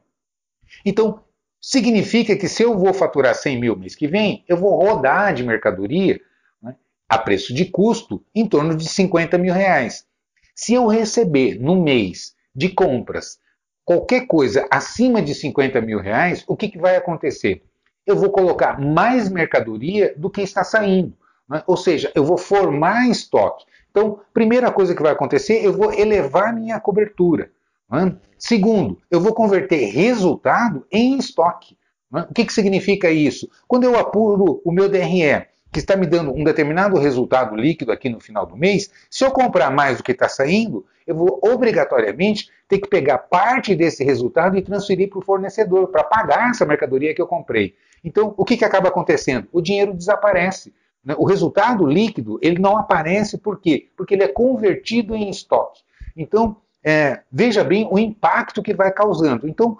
então 0.85 1.21
Significa 1.61 2.35
que 2.37 2.49
se 2.49 2.63
eu 2.63 2.79
vou 2.79 2.95
faturar 2.95 3.35
100 3.35 3.61
mil 3.61 3.77
mês 3.77 3.95
que 3.95 4.09
vem, 4.09 4.43
eu 4.49 4.57
vou 4.57 4.83
rodar 4.83 5.35
de 5.35 5.45
mercadoria 5.45 6.19
né, 6.63 6.75
a 7.07 7.19
preço 7.19 7.53
de 7.53 7.67
custo 7.67 8.25
em 8.35 8.49
torno 8.49 8.75
de 8.75 8.89
50 8.89 9.37
mil 9.37 9.53
reais. 9.53 10.07
Se 10.55 10.73
eu 10.73 10.87
receber 10.87 11.61
no 11.61 11.83
mês 11.83 12.35
de 12.57 12.71
compras 12.71 13.39
qualquer 13.85 14.27
coisa 14.27 14.67
acima 14.71 15.21
de 15.21 15.35
50 15.35 15.81
mil 15.81 15.99
reais, 15.99 16.45
o 16.47 16.57
que, 16.57 16.69
que 16.69 16.79
vai 16.79 16.97
acontecer? 16.97 17.63
Eu 18.07 18.17
vou 18.17 18.31
colocar 18.31 18.81
mais 18.81 19.29
mercadoria 19.29 20.15
do 20.17 20.31
que 20.31 20.43
está 20.43 20.65
saindo. 20.65 21.15
Né? 21.49 21.63
Ou 21.67 21.77
seja, 21.77 22.11
eu 22.15 22.25
vou 22.25 22.39
formar 22.39 23.09
estoque. 23.09 23.65
Então, 23.91 24.21
primeira 24.33 24.71
coisa 24.71 24.95
que 24.95 25.03
vai 25.03 25.13
acontecer, 25.13 25.65
eu 25.65 25.73
vou 25.73 25.93
elevar 25.93 26.55
minha 26.55 26.79
cobertura. 26.79 27.51
Né? 27.91 28.17
Segundo, 28.39 28.99
eu 29.11 29.21
vou 29.21 29.35
converter 29.35 29.91
resultado 29.91 30.87
em 30.91 31.19
estoque. 31.19 31.77
Né? 32.11 32.27
O 32.31 32.33
que, 32.33 32.45
que 32.45 32.53
significa 32.53 33.11
isso? 33.11 33.51
Quando 33.67 33.85
eu 33.85 33.99
apuro 33.99 34.63
o 34.65 34.73
meu 34.73 34.89
DRE 34.89 35.50
que 35.73 35.79
está 35.79 35.97
me 35.97 36.07
dando 36.07 36.33
um 36.33 36.43
determinado 36.43 36.99
resultado 36.99 37.55
líquido 37.55 37.93
aqui 37.93 38.09
no 38.09 38.19
final 38.19 38.45
do 38.45 38.57
mês, 38.57 38.91
se 39.09 39.25
eu 39.25 39.31
comprar 39.31 39.71
mais 39.71 39.99
do 39.99 40.03
que 40.03 40.13
está 40.13 40.29
saindo, 40.29 40.85
eu 41.07 41.15
vou 41.15 41.41
obrigatoriamente 41.43 42.51
ter 42.69 42.79
que 42.79 42.89
pegar 42.89 43.19
parte 43.19 43.75
desse 43.75 44.03
resultado 44.05 44.57
e 44.57 44.63
transferir 44.63 45.09
para 45.09 45.19
o 45.19 45.25
fornecedor 45.25 45.89
para 45.89 46.05
pagar 46.05 46.51
essa 46.51 46.67
mercadoria 46.67 47.15
que 47.15 47.23
eu 47.23 47.27
comprei. 47.27 47.75
Então, 48.03 48.35
o 48.37 48.45
que, 48.45 48.57
que 48.57 48.65
acaba 48.65 48.89
acontecendo? 48.89 49.49
O 49.53 49.61
dinheiro 49.61 49.95
desaparece. 49.95 50.73
Né? 51.05 51.15
O 51.19 51.25
resultado 51.25 51.87
líquido 51.87 52.39
ele 52.43 52.59
não 52.59 52.77
aparece 52.77 53.39
por 53.39 53.61
quê? 53.61 53.89
Porque 53.97 54.15
ele 54.15 54.25
é 54.25 54.29
convertido 54.29 55.15
em 55.15 55.31
estoque. 55.31 55.83
Então, 56.17 56.57
é, 56.83 57.21
veja 57.31 57.63
bem 57.63 57.89
o 57.91 57.99
impacto 57.99 58.63
que 58.63 58.75
vai 58.75 58.91
causando. 58.91 59.49
Então, 59.49 59.79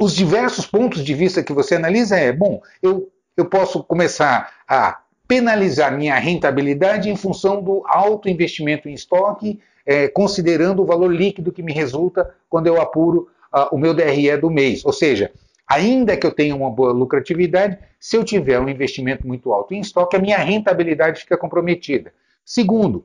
os 0.00 0.14
diversos 0.14 0.66
pontos 0.66 1.04
de 1.04 1.14
vista 1.14 1.42
que 1.42 1.52
você 1.52 1.74
analisa 1.74 2.16
é, 2.16 2.32
bom, 2.32 2.60
eu, 2.82 3.10
eu 3.40 3.46
posso 3.46 3.84
começar 3.84 4.52
a 4.66 5.00
penalizar 5.28 5.96
minha 5.96 6.18
rentabilidade 6.18 7.08
em 7.08 7.16
função 7.16 7.62
do 7.62 7.82
alto 7.86 8.28
investimento 8.28 8.88
em 8.88 8.94
estoque, 8.94 9.60
é, 9.86 10.08
considerando 10.08 10.82
o 10.82 10.86
valor 10.86 11.14
líquido 11.14 11.52
que 11.52 11.62
me 11.62 11.72
resulta 11.72 12.34
quando 12.48 12.66
eu 12.66 12.80
apuro 12.80 13.28
uh, 13.54 13.74
o 13.74 13.78
meu 13.78 13.94
DRE 13.94 14.36
do 14.38 14.50
mês. 14.50 14.84
Ou 14.84 14.92
seja, 14.92 15.30
ainda 15.66 16.16
que 16.16 16.26
eu 16.26 16.32
tenha 16.32 16.56
uma 16.56 16.70
boa 16.70 16.92
lucratividade, 16.92 17.78
se 18.00 18.16
eu 18.16 18.24
tiver 18.24 18.58
um 18.58 18.68
investimento 18.68 19.26
muito 19.26 19.52
alto 19.52 19.72
em 19.72 19.80
estoque, 19.80 20.16
a 20.16 20.20
minha 20.20 20.38
rentabilidade 20.38 21.20
fica 21.20 21.36
comprometida. 21.36 22.12
Segundo, 22.44 23.04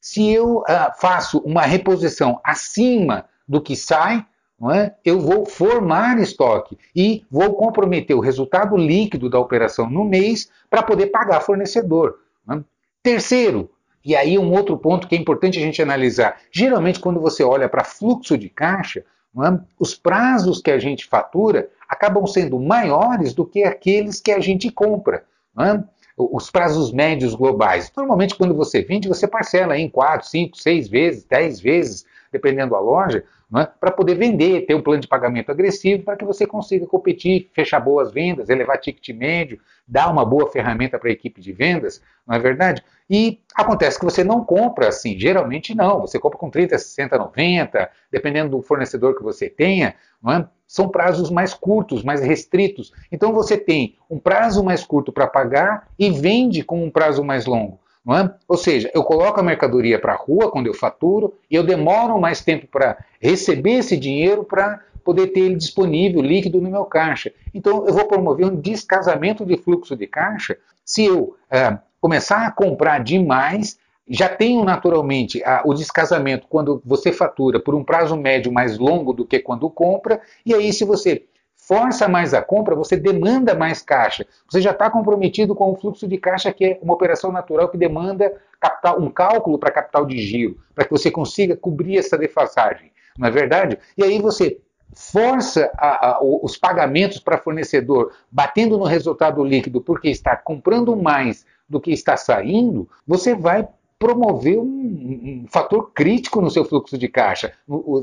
se 0.00 0.30
eu 0.30 0.58
uh, 0.58 0.64
faço 1.00 1.38
uma 1.38 1.62
reposição 1.62 2.40
acima 2.44 3.24
do 3.48 3.60
que 3.60 3.74
sai, 3.74 4.24
é? 4.72 4.94
eu 5.04 5.20
vou 5.20 5.44
formar 5.44 6.18
estoque 6.18 6.78
e 6.94 7.24
vou 7.30 7.54
comprometer 7.54 8.16
o 8.16 8.20
resultado 8.20 8.76
líquido 8.76 9.28
da 9.28 9.38
operação 9.38 9.90
no 9.90 10.04
mês 10.04 10.50
para 10.70 10.82
poder 10.82 11.08
pagar 11.08 11.40
fornecedor. 11.40 12.18
É? 12.50 12.58
Terceiro, 13.02 13.70
e 14.02 14.16
aí 14.16 14.38
um 14.38 14.52
outro 14.52 14.78
ponto 14.78 15.06
que 15.06 15.14
é 15.14 15.18
importante 15.18 15.58
a 15.58 15.62
gente 15.62 15.82
analisar: 15.82 16.40
geralmente, 16.50 17.00
quando 17.00 17.20
você 17.20 17.42
olha 17.42 17.68
para 17.68 17.84
fluxo 17.84 18.38
de 18.38 18.48
caixa, 18.48 19.00
é? 19.00 19.60
os 19.78 19.94
prazos 19.94 20.62
que 20.62 20.70
a 20.70 20.78
gente 20.78 21.06
fatura 21.06 21.68
acabam 21.86 22.26
sendo 22.26 22.58
maiores 22.58 23.34
do 23.34 23.44
que 23.44 23.62
aqueles 23.62 24.20
que 24.20 24.32
a 24.32 24.40
gente 24.40 24.70
compra. 24.70 25.24
É? 25.58 25.82
os 26.16 26.50
prazos 26.50 26.92
médios 26.92 27.34
globais. 27.34 27.92
Normalmente, 27.94 28.34
quando 28.34 28.54
você 28.54 28.82
vende, 28.82 29.08
você 29.08 29.28
parcela 29.28 29.78
em 29.78 29.88
4, 29.88 30.26
5, 30.26 30.56
6 30.56 30.88
vezes, 30.88 31.24
10 31.24 31.60
vezes, 31.60 32.06
dependendo 32.32 32.70
da 32.70 32.80
loja, 32.80 33.22
é? 33.54 33.66
para 33.78 33.92
poder 33.92 34.16
vender, 34.16 34.66
ter 34.66 34.74
um 34.74 34.82
plano 34.82 35.00
de 35.00 35.06
pagamento 35.06 35.50
agressivo 35.50 36.02
para 36.02 36.16
que 36.16 36.24
você 36.24 36.46
consiga 36.46 36.86
competir, 36.86 37.48
fechar 37.52 37.78
boas 37.78 38.10
vendas, 38.10 38.48
elevar 38.48 38.78
ticket 38.78 39.16
médio, 39.16 39.60
dar 39.86 40.10
uma 40.10 40.24
boa 40.24 40.50
ferramenta 40.50 40.98
para 40.98 41.08
a 41.08 41.12
equipe 41.12 41.40
de 41.40 41.52
vendas, 41.52 42.02
não 42.26 42.34
é 42.34 42.38
verdade? 42.40 42.82
E 43.08 43.40
acontece 43.54 44.00
que 44.00 44.04
você 44.04 44.24
não 44.24 44.44
compra 44.44 44.88
assim, 44.88 45.16
geralmente 45.16 45.76
não, 45.76 46.00
você 46.00 46.18
compra 46.18 46.38
com 46.38 46.50
30, 46.50 46.76
60, 46.76 47.16
90, 47.16 47.88
dependendo 48.10 48.50
do 48.50 48.62
fornecedor 48.62 49.16
que 49.16 49.22
você 49.22 49.48
tenha, 49.48 49.94
é? 50.28 50.44
são 50.66 50.88
prazos 50.88 51.30
mais 51.30 51.54
curtos, 51.54 52.02
mais 52.02 52.20
restritos. 52.20 52.92
Então 53.12 53.32
você 53.32 53.56
tem 53.56 53.96
um 54.10 54.18
prazo 54.18 54.64
mais 54.64 54.84
curto 54.84 55.12
para 55.12 55.28
pagar 55.28 55.88
e 55.96 56.10
vende 56.10 56.64
com 56.64 56.82
um 56.82 56.90
prazo 56.90 57.22
mais 57.22 57.46
longo. 57.46 57.78
É? 58.08 58.30
Ou 58.46 58.56
seja, 58.56 58.88
eu 58.94 59.02
coloco 59.02 59.40
a 59.40 59.42
mercadoria 59.42 59.98
para 59.98 60.12
a 60.12 60.16
rua 60.16 60.50
quando 60.50 60.68
eu 60.68 60.74
faturo 60.74 61.34
e 61.50 61.56
eu 61.56 61.64
demoro 61.64 62.20
mais 62.20 62.40
tempo 62.40 62.68
para 62.68 62.96
receber 63.20 63.78
esse 63.78 63.96
dinheiro 63.96 64.44
para 64.44 64.80
poder 65.04 65.28
ter 65.28 65.40
ele 65.40 65.56
disponível, 65.56 66.20
líquido 66.22 66.60
no 66.60 66.70
meu 66.70 66.84
caixa. 66.84 67.32
Então 67.52 67.84
eu 67.86 67.92
vou 67.92 68.06
promover 68.06 68.46
um 68.46 68.60
descasamento 68.60 69.44
de 69.44 69.56
fluxo 69.56 69.96
de 69.96 70.06
caixa 70.06 70.56
se 70.84 71.04
eu 71.04 71.36
é, 71.50 71.78
começar 72.00 72.46
a 72.46 72.50
comprar 72.52 73.02
demais. 73.02 73.76
Já 74.08 74.28
tenho 74.28 74.64
naturalmente 74.64 75.42
a, 75.42 75.62
o 75.64 75.74
descasamento 75.74 76.46
quando 76.48 76.80
você 76.84 77.12
fatura 77.12 77.58
por 77.58 77.74
um 77.74 77.82
prazo 77.82 78.16
médio 78.16 78.52
mais 78.52 78.78
longo 78.78 79.12
do 79.12 79.26
que 79.26 79.40
quando 79.40 79.68
compra, 79.68 80.20
e 80.44 80.54
aí, 80.54 80.72
se 80.72 80.84
você 80.84 81.24
força 81.66 82.08
mais 82.08 82.32
a 82.32 82.40
compra, 82.40 82.76
você 82.76 82.96
demanda 82.96 83.54
mais 83.54 83.82
caixa. 83.82 84.24
Você 84.48 84.60
já 84.60 84.70
está 84.70 84.88
comprometido 84.88 85.54
com 85.54 85.72
o 85.72 85.76
fluxo 85.76 86.06
de 86.06 86.16
caixa, 86.16 86.52
que 86.52 86.64
é 86.64 86.78
uma 86.80 86.94
operação 86.94 87.32
natural 87.32 87.68
que 87.68 87.76
demanda 87.76 88.32
capital, 88.60 89.00
um 89.00 89.10
cálculo 89.10 89.58
para 89.58 89.72
capital 89.72 90.06
de 90.06 90.16
giro, 90.18 90.58
para 90.74 90.84
que 90.84 90.90
você 90.90 91.10
consiga 91.10 91.56
cobrir 91.56 91.98
essa 91.98 92.16
defasagem. 92.16 92.92
Não 93.18 93.26
é 93.26 93.30
verdade? 93.30 93.78
E 93.98 94.04
aí 94.04 94.20
você 94.20 94.60
força 94.94 95.70
a, 95.76 96.10
a, 96.10 96.18
os 96.22 96.56
pagamentos 96.56 97.18
para 97.18 97.36
fornecedor, 97.38 98.12
batendo 98.30 98.78
no 98.78 98.84
resultado 98.84 99.44
líquido, 99.44 99.80
porque 99.80 100.08
está 100.08 100.36
comprando 100.36 100.96
mais 100.96 101.44
do 101.68 101.80
que 101.80 101.90
está 101.90 102.16
saindo, 102.16 102.88
você 103.04 103.34
vai 103.34 103.66
promover 103.98 104.58
um, 104.58 104.62
um 104.64 105.46
fator 105.48 105.90
crítico 105.92 106.40
no 106.40 106.50
seu 106.50 106.64
fluxo 106.64 106.96
de 106.96 107.08
caixa. 107.08 107.52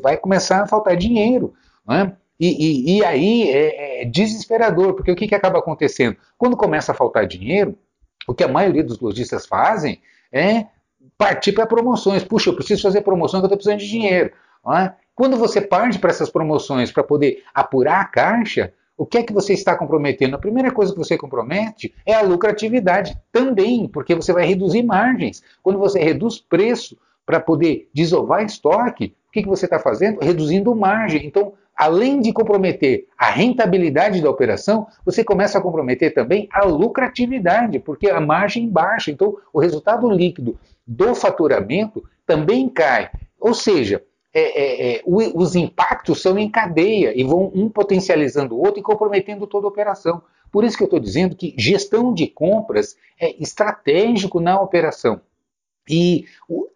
Vai 0.01 0.17
começar 0.17 0.63
a 0.63 0.67
faltar 0.67 0.97
dinheiro. 0.97 1.53
Não 1.85 1.95
é? 1.95 2.13
E, 2.39 2.47
e, 2.47 2.97
e 2.97 3.05
aí 3.05 3.49
é, 3.49 4.01
é, 4.01 4.05
desesperador, 4.05 4.93
porque 4.93 5.11
o 5.11 5.15
que, 5.15 5.27
que 5.27 5.35
acaba 5.35 5.59
acontecendo? 5.59 6.17
Quando 6.37 6.57
começa 6.57 6.91
a 6.91 6.95
faltar 6.95 7.25
dinheiro, 7.25 7.77
o 8.27 8.33
que 8.33 8.43
a 8.43 8.47
maioria 8.47 8.83
dos 8.83 8.99
lojistas 8.99 9.45
fazem 9.45 10.01
é 10.31 10.65
partir 11.17 11.51
para 11.51 11.67
promoções. 11.67 12.23
Puxa, 12.23 12.49
eu 12.49 12.55
preciso 12.55 12.81
fazer 12.81 13.01
promoção 13.01 13.39
eu 13.39 13.45
estou 13.45 13.57
precisando 13.57 13.79
de 13.79 13.89
dinheiro. 13.89 14.31
É? 14.75 14.93
Quando 15.15 15.37
você 15.37 15.61
parte 15.61 15.99
para 15.99 16.09
essas 16.09 16.29
promoções 16.29 16.91
para 16.91 17.03
poder 17.03 17.43
apurar 17.53 18.01
a 18.01 18.05
caixa, 18.05 18.73
o 18.97 19.05
que 19.05 19.17
é 19.17 19.23
que 19.23 19.33
você 19.33 19.53
está 19.53 19.75
comprometendo? 19.75 20.35
A 20.35 20.39
primeira 20.39 20.71
coisa 20.71 20.91
que 20.91 20.97
você 20.97 21.17
compromete 21.17 21.93
é 22.05 22.13
a 22.13 22.21
lucratividade 22.21 23.17
também, 23.31 23.87
porque 23.87 24.15
você 24.15 24.31
vai 24.31 24.45
reduzir 24.45 24.83
margens. 24.83 25.43
Quando 25.61 25.79
você 25.79 25.99
reduz 25.99 26.39
preço 26.39 26.97
para 27.25 27.39
poder 27.39 27.89
desovar 27.93 28.43
estoque, 28.43 29.15
o 29.27 29.31
que, 29.31 29.41
que 29.41 29.49
você 29.49 29.65
está 29.65 29.79
fazendo? 29.79 30.19
Reduzindo 30.19 30.75
margem. 30.75 31.25
Então, 31.25 31.53
além 31.75 32.21
de 32.21 32.31
comprometer 32.31 33.07
a 33.17 33.29
rentabilidade 33.29 34.21
da 34.21 34.29
operação, 34.29 34.87
você 35.05 35.23
começa 35.23 35.57
a 35.57 35.61
comprometer 35.61 36.13
também 36.13 36.47
a 36.51 36.65
lucratividade, 36.65 37.79
porque 37.79 38.09
a 38.09 38.21
margem 38.21 38.69
baixa. 38.69 39.11
Então, 39.11 39.35
o 39.51 39.59
resultado 39.59 40.09
líquido 40.09 40.57
do 40.85 41.15
faturamento 41.15 42.03
também 42.25 42.69
cai. 42.69 43.09
Ou 43.39 43.53
seja, 43.53 44.03
é, 44.33 44.41
é, 44.41 44.95
é, 44.95 45.01
os 45.05 45.55
impactos 45.55 46.21
são 46.21 46.37
em 46.39 46.49
cadeia 46.49 47.13
e 47.15 47.23
vão 47.23 47.51
um 47.53 47.69
potencializando 47.69 48.55
o 48.55 48.59
outro 48.59 48.79
e 48.79 48.83
comprometendo 48.83 49.45
toda 49.45 49.67
a 49.67 49.69
operação. 49.69 50.23
Por 50.51 50.63
isso 50.63 50.77
que 50.77 50.83
eu 50.83 50.87
estou 50.87 50.99
dizendo 50.99 51.35
que 51.35 51.53
gestão 51.57 52.13
de 52.13 52.27
compras 52.27 52.95
é 53.19 53.35
estratégico 53.41 54.39
na 54.39 54.59
operação. 54.59 55.21
E 55.89 56.25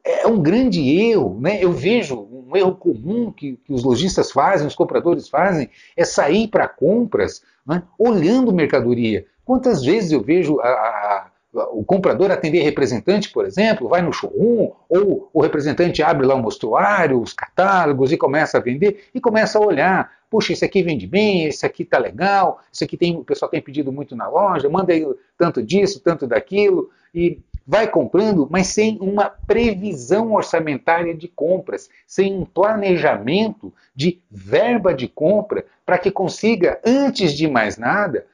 é 0.03 0.27
um 0.27 0.41
grande 0.41 0.81
erro, 0.89 1.39
né? 1.39 1.63
eu 1.63 1.71
vejo 1.71 2.36
um 2.47 2.55
erro 2.55 2.75
comum 2.75 3.31
que, 3.31 3.57
que 3.65 3.73
os 3.73 3.83
lojistas 3.83 4.31
fazem, 4.31 4.67
os 4.67 4.75
compradores 4.75 5.27
fazem, 5.27 5.69
é 5.95 6.05
sair 6.05 6.47
para 6.47 6.67
compras 6.67 7.41
né? 7.65 7.83
olhando 7.99 8.53
mercadoria. 8.53 9.25
Quantas 9.43 9.83
vezes 9.83 10.11
eu 10.11 10.21
vejo 10.21 10.59
a, 10.61 10.67
a, 10.67 11.27
o 11.71 11.83
comprador 11.83 12.31
atender 12.31 12.61
representante, 12.61 13.29
por 13.31 13.45
exemplo, 13.45 13.89
vai 13.89 14.01
no 14.01 14.13
showroom, 14.13 14.71
ou 14.89 15.29
o 15.33 15.41
representante 15.41 16.01
abre 16.01 16.25
lá 16.25 16.35
o 16.35 16.41
mostruário, 16.41 17.21
os 17.21 17.33
catálogos 17.33 18.11
e 18.11 18.17
começa 18.17 18.57
a 18.57 18.61
vender 18.61 19.09
e 19.13 19.19
começa 19.19 19.57
a 19.57 19.61
olhar. 19.61 20.11
Puxa, 20.29 20.53
esse 20.53 20.65
aqui 20.65 20.83
vende 20.83 21.07
bem, 21.07 21.45
esse 21.45 21.65
aqui 21.65 21.85
tá 21.85 21.97
legal, 21.97 22.59
esse 22.73 22.83
aqui 22.83 22.97
tem, 22.97 23.15
o 23.15 23.23
pessoal 23.23 23.49
tem 23.49 23.61
pedido 23.61 23.91
muito 23.91 24.15
na 24.15 24.27
loja, 24.27 24.69
manda 24.69 24.91
aí 24.93 25.05
tanto 25.37 25.63
disso, 25.63 26.01
tanto 26.01 26.27
daquilo. 26.27 26.89
E 27.15 27.39
vai 27.67 27.85
comprando, 27.85 28.47
mas 28.49 28.67
sem 28.67 28.97
uma 29.01 29.29
previsão 29.29 30.31
orçamentária 30.31 31.13
de 31.13 31.27
compras, 31.27 31.89
sem 32.07 32.33
um 32.33 32.45
planejamento 32.45 33.73
de 33.93 34.21
verba 34.31 34.93
de 34.93 35.07
compra, 35.07 35.65
para 35.85 35.97
que 35.97 36.09
consiga, 36.09 36.79
antes 36.85 37.33
de 37.33 37.45
mais 37.45 37.77
nada, 37.77 38.25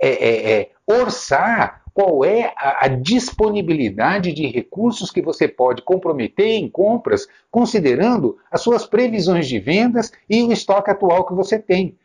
é, 0.00 0.08
é, 0.08 0.52
é, 0.52 0.70
orçar 0.86 1.82
qual 1.92 2.24
é 2.24 2.54
a, 2.56 2.86
a, 2.86 2.88
disponibilidade 2.88 4.32
de 4.32 4.46
recursos 4.46 5.10
que 5.10 5.20
você 5.20 5.46
pode 5.46 5.82
comprometer 5.82 6.52
em 6.52 6.68
compras, 6.68 7.26
considerando 7.50 8.38
as 8.50 8.62
suas 8.62 8.86
previsões 8.86 9.46
de 9.46 9.58
vendas 9.58 10.12
e 10.30 10.42
o 10.42 10.52
estoque 10.52 10.90
atual 10.90 11.26
que 11.26 11.34
você 11.34 11.58
tem. 11.58 11.96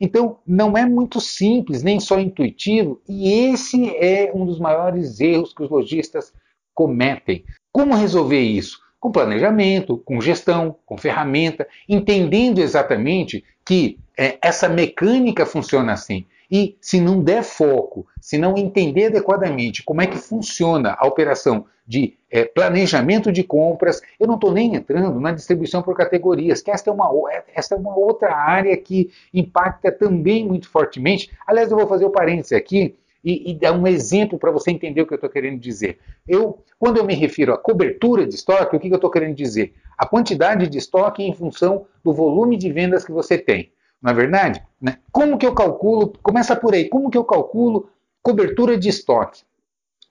Então, 0.00 0.38
não 0.46 0.76
é 0.76 0.84
muito 0.84 1.20
simples, 1.20 1.82
nem 1.82 2.00
só 2.00 2.18
intuitivo, 2.18 3.00
e 3.08 3.32
esse 3.52 3.94
é 3.96 4.32
um 4.34 4.44
dos 4.44 4.58
maiores 4.58 5.20
erros 5.20 5.54
que 5.54 5.62
os 5.62 5.70
lojistas 5.70 6.32
cometem. 6.74 7.44
Como 7.72 7.94
resolver 7.94 8.40
isso? 8.40 8.80
Com 8.98 9.12
planejamento, 9.12 9.98
com 9.98 10.20
gestão, 10.20 10.76
com 10.84 10.96
ferramenta, 10.96 11.66
entendendo 11.88 12.58
exatamente 12.58 13.44
que 13.64 13.98
é, 14.18 14.38
essa 14.42 14.68
mecânica 14.68 15.46
funciona 15.46 15.92
assim. 15.92 16.26
E 16.52 16.76
se 16.82 17.00
não 17.00 17.22
der 17.22 17.42
foco, 17.42 18.06
se 18.20 18.36
não 18.36 18.58
entender 18.58 19.06
adequadamente 19.06 19.82
como 19.82 20.02
é 20.02 20.06
que 20.06 20.18
funciona 20.18 20.94
a 20.98 21.06
operação 21.06 21.64
de 21.86 22.18
é, 22.30 22.44
planejamento 22.44 23.32
de 23.32 23.42
compras, 23.42 24.02
eu 24.20 24.26
não 24.26 24.34
estou 24.34 24.52
nem 24.52 24.74
entrando 24.74 25.18
na 25.18 25.32
distribuição 25.32 25.82
por 25.82 25.96
categorias, 25.96 26.60
que 26.60 26.70
esta 26.70 26.90
é, 26.90 26.92
uma, 26.92 27.10
esta 27.54 27.74
é 27.74 27.78
uma 27.78 27.96
outra 27.96 28.36
área 28.36 28.76
que 28.76 29.10
impacta 29.32 29.90
também 29.90 30.46
muito 30.46 30.68
fortemente. 30.68 31.30
Aliás, 31.46 31.70
eu 31.70 31.78
vou 31.78 31.88
fazer 31.88 32.04
o 32.04 32.08
um 32.08 32.12
parênteses 32.12 32.52
aqui. 32.52 32.96
e, 33.24 33.52
e 33.52 33.54
dar 33.54 33.72
um 33.72 33.86
exemplo 33.86 34.36
para 34.38 34.50
você 34.50 34.70
entender 34.72 35.00
o 35.00 35.06
que 35.06 35.14
eu 35.14 35.16
estou 35.16 35.30
querendo 35.30 35.58
dizer. 35.58 36.00
Eu, 36.28 36.58
quando 36.78 36.98
eu 36.98 37.04
me 37.04 37.14
refiro 37.14 37.54
à 37.54 37.56
cobertura 37.56 38.26
de 38.26 38.34
estoque, 38.34 38.76
o 38.76 38.80
que, 38.80 38.88
que 38.88 38.94
eu 38.94 38.96
estou 38.96 39.10
querendo 39.10 39.34
dizer? 39.34 39.72
A 39.96 40.04
quantidade 40.06 40.68
de 40.68 40.76
estoque 40.76 41.22
em 41.22 41.32
função 41.32 41.86
do 42.04 42.12
volume 42.12 42.56
de 42.56 42.70
vendas 42.70 43.04
que 43.04 43.12
você 43.12 43.38
tem. 43.38 43.70
Não 44.02 44.10
é 44.10 44.14
verdade? 44.14 44.62
Né? 44.80 44.98
Como 45.12 45.38
que 45.38 45.46
eu 45.46 45.54
calculo? 45.54 46.12
Começa 46.22 46.56
por 46.56 46.74
aí. 46.74 46.88
Como 46.88 47.08
que 47.08 47.16
eu 47.16 47.24
calculo 47.24 47.88
cobertura 48.20 48.76
de 48.76 48.88
estoque? 48.88 49.42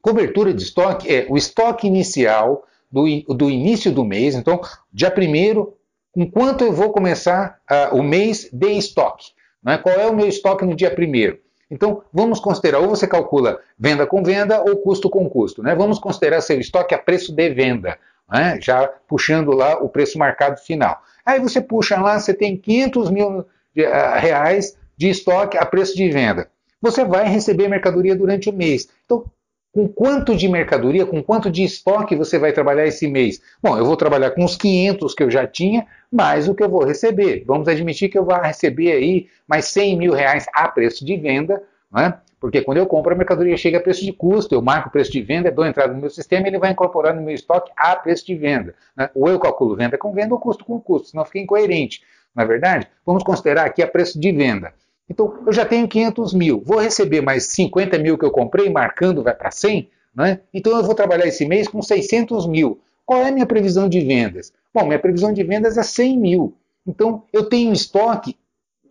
Cobertura 0.02 0.54
de 0.54 0.64
estoque 0.64 1.14
é 1.14 1.28
o 1.30 1.36
estoque 1.36 1.86
inicial 1.86 2.66
do, 2.90 3.06
do 3.36 3.50
início 3.50 3.92
do 3.92 4.06
mês. 4.06 4.34
Então, 4.34 4.62
dia 4.92 5.12
primeiro, 5.12 5.76
com 6.12 6.30
quanto 6.30 6.64
eu 6.64 6.72
vou 6.72 6.92
começar 6.92 7.60
uh, 7.70 7.96
o 7.98 8.02
mês 8.02 8.50
de 8.52 8.72
estoque? 8.72 9.32
Né? 9.62 9.78
Qual 9.78 9.94
é 9.94 10.08
o 10.08 10.16
meu 10.16 10.28
estoque 10.28 10.66
no 10.66 10.76
dia 10.76 10.90
primeiro? 10.90 11.40
Então, 11.70 12.04
vamos 12.12 12.40
considerar, 12.40 12.80
ou 12.80 12.90
você 12.90 13.08
calcula 13.08 13.60
venda 13.80 14.06
com 14.06 14.24
venda 14.24 14.62
ou 14.62 14.78
custo 14.78 15.10
com 15.10 15.30
custo. 15.30 15.64
Né? 15.64 15.76
Vamos 15.76 16.00
considerar 16.00 16.42
seu 16.42 16.60
estoque 16.60 16.94
a 16.94 16.98
preço 16.98 17.34
de 17.34 17.50
venda, 17.50 17.98
né? 18.30 18.60
já 18.62 18.88
puxando 19.08 19.52
lá 19.52 19.78
o 19.82 19.88
preço 19.88 20.18
marcado 20.18 20.60
final. 20.60 21.02
Aí 21.26 21.40
você 21.40 21.62
puxa 21.62 22.00
lá, 22.02 22.20
você 22.20 22.34
tem 22.34 22.58
500 22.58 23.10
mil 23.10 23.46
de, 23.76 23.86
uh, 23.86 24.20
reais 24.20 24.78
de 24.98 25.10
estoque 25.10 25.58
a 25.58 25.66
preço 25.66 25.96
de 25.96 26.10
venda. 26.10 26.50
Você 26.82 27.06
vai 27.06 27.28
receber 27.28 27.68
mercadoria 27.68 28.16
durante 28.16 28.50
o 28.50 28.54
mês. 28.54 28.90
Então, 29.06 29.26
com 29.74 29.88
quanto 29.88 30.36
de 30.36 30.50
mercadoria, 30.50 31.06
com 31.06 31.24
quanto 31.24 31.50
de 31.50 31.64
estoque 31.64 32.16
você 32.16 32.38
vai 32.38 32.52
trabalhar 32.52 32.86
esse 32.86 33.08
mês? 33.08 33.42
Bom, 33.64 33.78
eu 33.78 33.86
vou 33.86 33.96
trabalhar 33.96 34.32
com 34.32 34.44
os 34.44 34.58
500 34.58 35.14
que 35.14 35.24
eu 35.24 35.32
já 35.32 35.48
tinha, 35.48 35.88
mais 36.12 36.50
o 36.50 36.54
que 36.54 36.64
eu 36.64 36.70
vou 36.70 36.84
receber. 36.84 37.44
Vamos 37.46 37.68
admitir 37.68 38.10
que 38.10 38.18
eu 38.18 38.26
vou 38.26 38.36
receber 38.36 38.92
aí 38.92 39.28
mais 39.48 39.66
100 39.66 39.98
mil 39.98 40.14
reais 40.14 40.46
a 40.54 40.68
preço 40.68 41.06
de 41.06 41.16
venda, 41.16 41.64
né? 41.92 42.16
porque 42.42 42.62
quando 42.62 42.80
eu 42.80 42.88
compro 42.88 43.14
a 43.14 43.16
mercadoria 43.16 43.56
chega 43.56 43.78
a 43.78 43.82
preço 43.82 44.04
de 44.04 44.12
custo, 44.12 44.56
eu 44.56 44.62
marco 44.62 44.90
o 44.90 44.92
preço 44.92 45.12
de 45.12 45.22
venda, 45.22 45.52
dou 45.52 45.66
entrada 45.66 45.94
no 45.94 46.00
meu 46.00 46.10
sistema, 46.10 46.48
ele 46.48 46.58
vai 46.58 46.72
incorporar 46.72 47.14
no 47.14 47.22
meu 47.22 47.36
estoque 47.36 47.72
a 47.78 47.96
preço 47.96 48.26
de 48.26 48.36
venda. 48.36 48.74
Né? 48.98 49.10
Ou 49.14 49.30
eu 49.30 49.40
calculo 49.40 49.76
venda 49.76 49.98
com 49.98 50.12
venda 50.12 50.34
ou 50.34 50.40
custo 50.40 50.66
com 50.66 50.80
custo, 50.82 51.10
senão 51.10 51.24
fica 51.24 51.40
incoerente. 51.40 52.02
Na 52.36 52.44
é 52.44 52.46
verdade, 52.46 52.88
vamos 53.06 53.24
considerar 53.24 53.66
aqui 53.66 53.82
a 53.82 53.88
preço 53.88 54.20
de 54.20 54.32
venda. 54.32 54.74
Então, 55.10 55.44
eu 55.46 55.52
já 55.52 55.66
tenho 55.66 55.88
500 55.88 56.34
mil, 56.34 56.64
vou 56.66 56.80
receber 56.80 57.22
mais 57.22 57.44
50 57.48 57.98
mil 58.00 58.18
que 58.18 58.24
eu 58.24 58.32
comprei, 58.32 58.70
marcando 58.70 59.22
vai 59.22 59.34
para 59.34 59.52
100, 59.52 59.90
né? 60.16 60.40
então 60.54 60.76
eu 60.78 60.84
vou 60.84 60.96
trabalhar 60.96 61.28
esse 61.28 61.46
mês 61.46 61.68
com 61.68 61.82
600 61.82 62.48
mil. 62.48 62.80
Qual 63.06 63.20
é 63.22 63.28
a 63.28 63.32
minha 63.32 63.46
previsão 63.46 63.90
de 63.90 64.00
vendas? 64.00 64.54
Bom, 64.74 64.86
minha 64.86 65.00
previsão 65.00 65.34
de 65.34 65.44
vendas 65.44 65.78
é 65.78 65.84
100 65.84 66.18
mil. 66.18 66.56
Então, 66.88 67.24
eu 67.34 67.50
tenho 67.50 67.74
estoque 67.74 68.38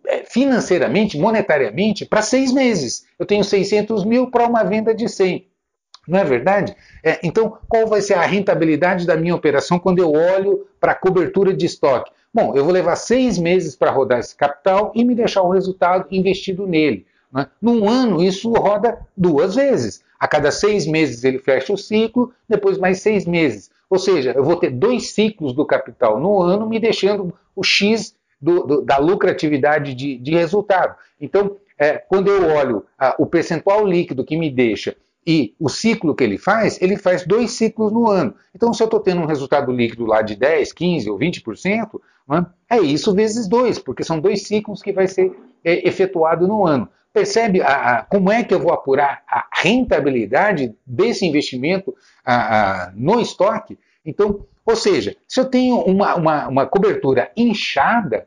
é, 0.05 0.23
financeiramente, 0.23 1.17
monetariamente, 1.17 2.05
para 2.05 2.21
seis 2.21 2.51
meses. 2.51 3.05
Eu 3.17 3.25
tenho 3.25 3.43
600 3.43 4.05
mil 4.05 4.29
para 4.29 4.47
uma 4.47 4.63
venda 4.63 4.93
de 4.93 5.09
100. 5.09 5.47
Não 6.07 6.19
é 6.19 6.23
verdade? 6.23 6.75
É, 7.03 7.19
então, 7.23 7.57
qual 7.67 7.87
vai 7.87 8.01
ser 8.01 8.15
a 8.15 8.21
rentabilidade 8.21 9.05
da 9.05 9.15
minha 9.15 9.35
operação 9.35 9.79
quando 9.79 9.99
eu 9.99 10.11
olho 10.11 10.67
para 10.79 10.91
a 10.93 10.95
cobertura 10.95 11.53
de 11.53 11.65
estoque? 11.65 12.11
Bom, 12.33 12.55
eu 12.55 12.63
vou 12.63 12.71
levar 12.71 12.95
seis 12.95 13.37
meses 13.37 13.75
para 13.75 13.91
rodar 13.91 14.19
esse 14.19 14.35
capital 14.35 14.91
e 14.95 15.03
me 15.03 15.13
deixar 15.13 15.41
o 15.41 15.51
resultado 15.51 16.07
investido 16.11 16.65
nele. 16.65 17.05
Né? 17.31 17.47
Num 17.61 17.89
ano, 17.89 18.23
isso 18.23 18.51
roda 18.53 19.05
duas 19.15 19.55
vezes. 19.55 20.01
A 20.17 20.27
cada 20.27 20.49
seis 20.49 20.87
meses 20.87 21.23
ele 21.23 21.39
fecha 21.39 21.73
o 21.73 21.77
ciclo, 21.77 22.33
depois 22.47 22.77
mais 22.77 23.01
seis 23.01 23.25
meses. 23.25 23.69
Ou 23.89 23.99
seja, 23.99 24.31
eu 24.31 24.43
vou 24.43 24.55
ter 24.55 24.69
dois 24.69 25.11
ciclos 25.11 25.51
do 25.53 25.65
capital 25.65 26.19
no 26.19 26.41
ano, 26.41 26.69
me 26.69 26.79
deixando 26.79 27.33
o 27.53 27.63
X 27.63 28.15
do, 28.39 28.63
do, 28.65 28.81
da 28.81 28.97
lucratividade 28.97 29.93
de, 29.93 30.17
de, 30.17 30.31
resultado. 30.31 30.95
Então, 31.19 31.57
é, 31.77 31.97
quando 31.97 32.29
eu 32.29 32.47
olho 32.55 32.85
ah, 32.97 33.15
o 33.19 33.25
percentual 33.25 33.85
líquido 33.85 34.23
que 34.23 34.37
me 34.37 34.49
deixa 34.49 34.95
e 35.25 35.53
o 35.59 35.69
ciclo 35.69 36.15
que 36.15 36.23
ele 36.23 36.37
faz, 36.37 36.81
ele 36.81 36.97
faz 36.97 37.25
dois 37.25 37.51
ciclos 37.51 37.91
no 37.91 38.09
ano. 38.09 38.33
Então, 38.55 38.73
se 38.73 38.81
eu 38.81 38.85
estou 38.85 38.99
tendo 38.99 39.21
um 39.21 39.25
resultado 39.25 39.71
líquido 39.71 40.05
lá 40.05 40.21
de 40.21 40.35
10, 40.35 40.73
15 40.73 41.09
ou 41.09 41.19
20%, 41.19 42.01
né, 42.27 42.45
é 42.69 42.79
isso 42.79 43.13
vezes 43.13 43.47
dois, 43.47 43.77
porque 43.77 44.03
são 44.03 44.19
dois 44.19 44.43
ciclos 44.43 44.81
que 44.81 44.91
vai 44.91 45.07
ser 45.07 45.31
é, 45.63 45.87
efetuado 45.87 46.47
no 46.47 46.65
ano. 46.65 46.89
Percebe 47.13 47.61
a, 47.61 47.67
a, 47.67 48.03
como 48.03 48.31
é 48.31 48.43
que 48.43 48.53
eu 48.53 48.59
vou 48.59 48.71
apurar 48.71 49.21
a 49.27 49.45
rentabilidade 49.53 50.73
desse 50.85 51.25
investimento 51.25 51.93
a, 52.25 52.91
no 52.95 53.19
estoque? 53.19 53.77
Então, 54.05 54.45
ou 54.65 54.75
seja, 54.75 55.15
se 55.27 55.39
eu 55.39 55.45
tenho 55.45 55.77
uma, 55.81 56.15
uma, 56.15 56.47
uma 56.47 56.65
cobertura 56.65 57.29
inchada, 57.35 58.25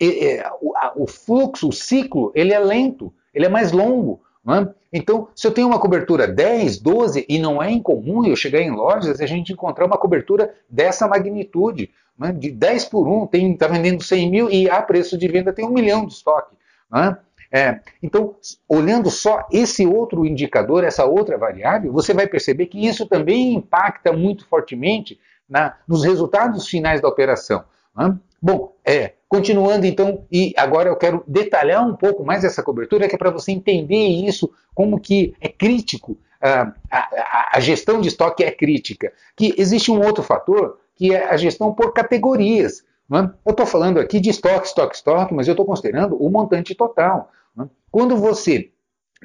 é, 0.00 0.06
é, 0.06 0.50
o, 0.60 1.02
o 1.04 1.06
fluxo, 1.06 1.68
o 1.68 1.72
ciclo, 1.72 2.32
ele 2.34 2.52
é 2.52 2.58
lento, 2.58 3.12
ele 3.32 3.46
é 3.46 3.48
mais 3.48 3.72
longo. 3.72 4.22
É? 4.46 4.68
Então, 4.92 5.28
se 5.34 5.46
eu 5.46 5.52
tenho 5.52 5.68
uma 5.68 5.78
cobertura 5.78 6.28
10, 6.28 6.78
12, 6.78 7.24
e 7.28 7.38
não 7.38 7.62
é 7.62 7.70
incomum 7.70 8.26
eu 8.26 8.36
chegar 8.36 8.60
em 8.60 8.70
lojas 8.70 9.18
e 9.18 9.24
a 9.24 9.26
gente 9.26 9.52
encontrar 9.52 9.86
uma 9.86 9.96
cobertura 9.96 10.54
dessa 10.68 11.08
magnitude, 11.08 11.90
é? 12.22 12.30
de 12.30 12.50
10 12.50 12.84
por 12.86 13.08
1, 13.08 13.28
está 13.52 13.66
vendendo 13.66 14.02
100 14.02 14.30
mil 14.30 14.50
e 14.50 14.68
a 14.68 14.82
preço 14.82 15.16
de 15.16 15.26
venda 15.28 15.52
tem 15.52 15.64
um 15.64 15.72
milhão 15.72 16.06
de 16.06 16.12
estoque. 16.12 16.54
É? 16.94 17.16
É, 17.56 17.80
então, 18.02 18.34
olhando 18.68 19.10
só 19.10 19.46
esse 19.52 19.86
outro 19.86 20.26
indicador, 20.26 20.82
essa 20.82 21.04
outra 21.04 21.38
variável, 21.38 21.92
você 21.92 22.12
vai 22.12 22.26
perceber 22.26 22.66
que 22.66 22.84
isso 22.84 23.06
também 23.06 23.54
impacta 23.54 24.12
muito 24.12 24.44
fortemente 24.48 25.20
na, 25.48 25.76
nos 25.86 26.04
resultados 26.04 26.66
finais 26.66 27.00
da 27.00 27.08
operação. 27.08 27.64
É? 27.98 28.12
Bom, 28.40 28.74
é, 28.84 29.12
continuando 29.28 29.86
então, 29.86 30.24
e 30.30 30.52
agora 30.56 30.88
eu 30.88 30.96
quero 30.96 31.24
detalhar 31.26 31.86
um 31.86 31.96
pouco 31.96 32.24
mais 32.24 32.44
essa 32.44 32.62
cobertura, 32.62 33.08
que 33.08 33.14
é 33.14 33.18
para 33.18 33.30
você 33.30 33.52
entender 33.52 34.06
isso, 34.06 34.50
como 34.74 35.00
que 35.00 35.34
é 35.40 35.48
crítico, 35.48 36.18
a, 36.40 36.74
a, 36.90 37.56
a 37.56 37.60
gestão 37.60 38.00
de 38.00 38.08
estoque 38.08 38.44
é 38.44 38.50
crítica. 38.50 39.12
Que 39.34 39.54
existe 39.56 39.90
um 39.90 40.04
outro 40.04 40.22
fator, 40.22 40.78
que 40.94 41.14
é 41.14 41.24
a 41.30 41.36
gestão 41.36 41.72
por 41.72 41.92
categorias. 41.92 42.84
Eu 43.10 43.50
estou 43.50 43.66
falando 43.66 43.98
aqui 43.98 44.20
de 44.20 44.30
estoque, 44.30 44.66
estoque, 44.66 44.96
estoque, 44.96 45.32
mas 45.32 45.48
eu 45.48 45.52
estou 45.52 45.64
considerando 45.64 46.16
o 46.16 46.30
montante 46.30 46.74
total. 46.74 47.30
Quando 47.90 48.16
você 48.16 48.70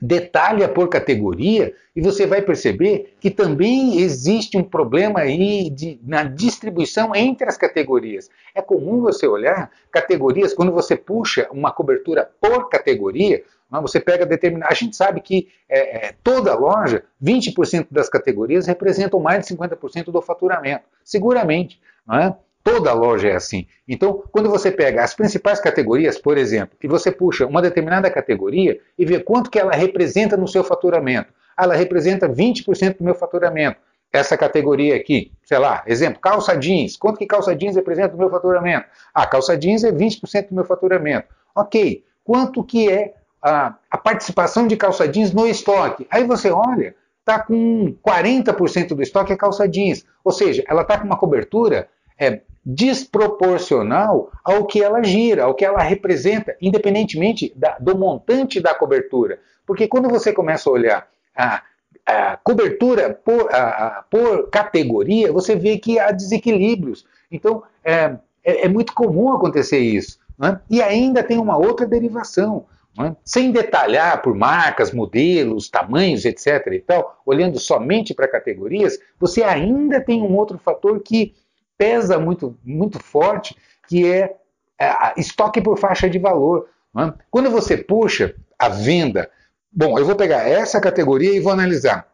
detalha 0.02 0.68
por 0.68 0.88
categoria 0.90 1.74
e 1.96 2.02
você 2.02 2.26
vai 2.26 2.42
perceber 2.42 3.16
que 3.20 3.30
também 3.30 4.00
existe 4.00 4.58
um 4.58 4.64
problema 4.64 5.22
aí 5.22 5.70
de, 5.70 6.00
na 6.04 6.24
distribuição 6.24 7.16
entre 7.16 7.48
as 7.48 7.58
categorias. 7.58 8.30
É 8.56 8.62
comum 8.62 9.02
você 9.02 9.28
olhar 9.28 9.72
categorias, 9.92 10.54
quando 10.54 10.72
você 10.72 10.96
puxa 10.96 11.48
uma 11.52 11.72
cobertura 11.72 12.30
por 12.40 12.70
categoria, 12.70 13.44
você 13.82 14.00
pega 14.00 14.26
determinada. 14.26 14.72
A 14.72 14.76
gente 14.76 14.96
sabe 14.96 15.22
que 15.22 15.48
é, 15.68 16.08
é, 16.08 16.16
toda 16.24 16.56
loja, 16.56 17.04
20% 17.24 17.88
das 17.92 18.10
categorias 18.10 18.66
representam 18.66 19.20
mais 19.20 19.46
de 19.46 19.56
50% 19.56 20.06
do 20.06 20.22
faturamento. 20.22 20.86
Seguramente. 21.04 21.80
Não 22.08 22.18
é? 22.18 22.36
Toda 22.64 22.94
loja 22.94 23.30
é 23.30 23.36
assim. 23.36 23.68
Então, 23.88 24.24
quando 24.32 24.50
você 24.50 24.70
pega 24.70 25.04
as 25.04 25.14
principais 25.14 25.60
categorias, 25.60 26.18
por 26.18 26.38
exemplo, 26.38 26.78
e 26.84 26.88
você 26.88 27.12
puxa 27.12 27.46
uma 27.46 27.62
determinada 27.62 28.10
categoria 28.12 28.80
e 28.98 29.06
vê 29.06 29.20
quanto 29.20 29.50
que 29.50 29.58
ela 29.58 29.72
representa 29.72 30.36
no 30.36 30.48
seu 30.48 30.64
faturamento. 30.64 31.34
Ela 31.58 31.76
representa 31.76 32.28
20% 32.28 32.98
do 32.98 33.04
meu 33.04 33.16
faturamento. 33.16 33.80
Essa 34.12 34.36
categoria 34.36 34.96
aqui, 34.96 35.32
sei 35.44 35.60
lá, 35.60 35.84
exemplo, 35.86 36.20
calça 36.20 36.56
jeans. 36.58 36.98
Quanto 36.98 37.18
que 37.18 37.28
calça 37.28 37.56
jeans 37.56 37.76
representa 37.76 38.14
no 38.14 38.18
meu 38.18 38.30
faturamento? 38.30 38.86
Ah, 39.14 39.26
calça 39.26 39.56
jeans 39.58 39.84
é 39.84 39.92
20% 39.92 40.50
do 40.50 40.56
meu 40.56 40.66
faturamento. 40.66 41.28
Ok. 41.56 42.04
Quanto 42.24 42.64
que 42.64 42.90
é 42.90 43.14
a, 43.42 43.76
a 43.90 43.98
participação 43.98 44.68
de 44.68 44.76
calça 44.76 45.08
jeans 45.08 45.32
no 45.32 45.48
estoque? 45.48 46.08
Aí 46.10 46.24
você 46.24 46.50
olha, 46.50 46.96
está 47.20 47.40
com 47.40 47.96
40% 48.04 48.96
do 48.96 49.04
estoque 49.04 49.32
é 49.32 49.38
calça 49.38 49.68
jeans. 49.68 50.04
Ou 50.24 50.32
seja, 50.32 50.64
ela 50.68 50.82
está 50.82 50.98
com 50.98 51.06
uma 51.06 51.18
cobertura 51.18 51.88
é, 52.20 52.42
desproporcional 52.66 54.32
ao 54.44 54.66
que 54.66 54.84
ela 54.84 55.02
gira, 55.02 55.44
ao 55.44 55.56
que 55.56 55.66
ela 55.66 55.82
representa, 55.82 56.56
independentemente 56.62 57.52
da, 57.56 57.78
do 57.80 57.98
montante 57.98 58.60
da 58.60 58.76
cobertura. 58.76 59.40
Porque 59.66 59.88
quando 59.88 60.10
você 60.10 60.34
começa 60.34 60.70
a 60.70 60.74
olhar 60.74 61.08
a, 61.36 61.64
a 62.06 62.38
cobertura 62.38 63.14
por, 63.14 63.54
a, 63.54 64.04
por, 64.10 64.50
categoria, 64.50 65.32
você 65.32 65.56
vê 65.56 65.78
que 65.78 65.98
há 65.98 66.12
desequilíbrios. 66.12 67.06
Então, 67.32 67.64
é, 67.84 68.16
é, 68.44 68.66
é 68.66 68.68
muito 68.68 68.94
comum 68.94 69.32
acontecer 69.32 69.80
isso. 69.80 70.20
Né? 70.38 70.60
E 70.70 70.82
ainda 70.82 71.24
tem 71.24 71.38
uma 71.38 71.58
outra 71.58 71.86
derivação. 71.86 72.66
Né? 72.98 73.16
Sem 73.24 73.52
detalhar 73.52 74.22
por 74.22 74.36
marcas, 74.36 74.92
modelos, 74.92 75.70
tamanhos, 75.70 76.26
etc. 76.26 76.68
e 76.74 76.80
tal, 76.80 77.22
olhando 77.26 77.60
somente 77.60 78.14
para 78.14 78.28
categorias, 78.28 79.00
você 79.20 79.44
ainda 79.44 80.02
tem 80.02 80.22
um 80.22 80.36
outro 80.36 80.58
fator 80.58 81.00
que 81.00 81.34
pesa 81.80 82.20
muito, 82.20 82.60
muito 82.62 83.02
forte, 83.02 83.56
que 83.88 84.06
é, 84.06 84.36
é 84.78 85.14
estoque 85.18 85.62
por 85.62 85.80
faixa 85.80 86.10
de 86.10 86.20
valor. 86.20 86.68
É? 86.98 87.14
Quando 87.32 87.50
você 87.50 87.78
puxa 87.78 88.36
a 88.60 88.68
venda, 88.68 89.32
bom, 89.72 89.98
eu 89.98 90.06
vou 90.06 90.16
pegar 90.16 90.48
essa 90.48 90.82
categoria 90.82 91.34
e 91.34 91.40
vou 91.40 91.54
analisar 91.54 92.06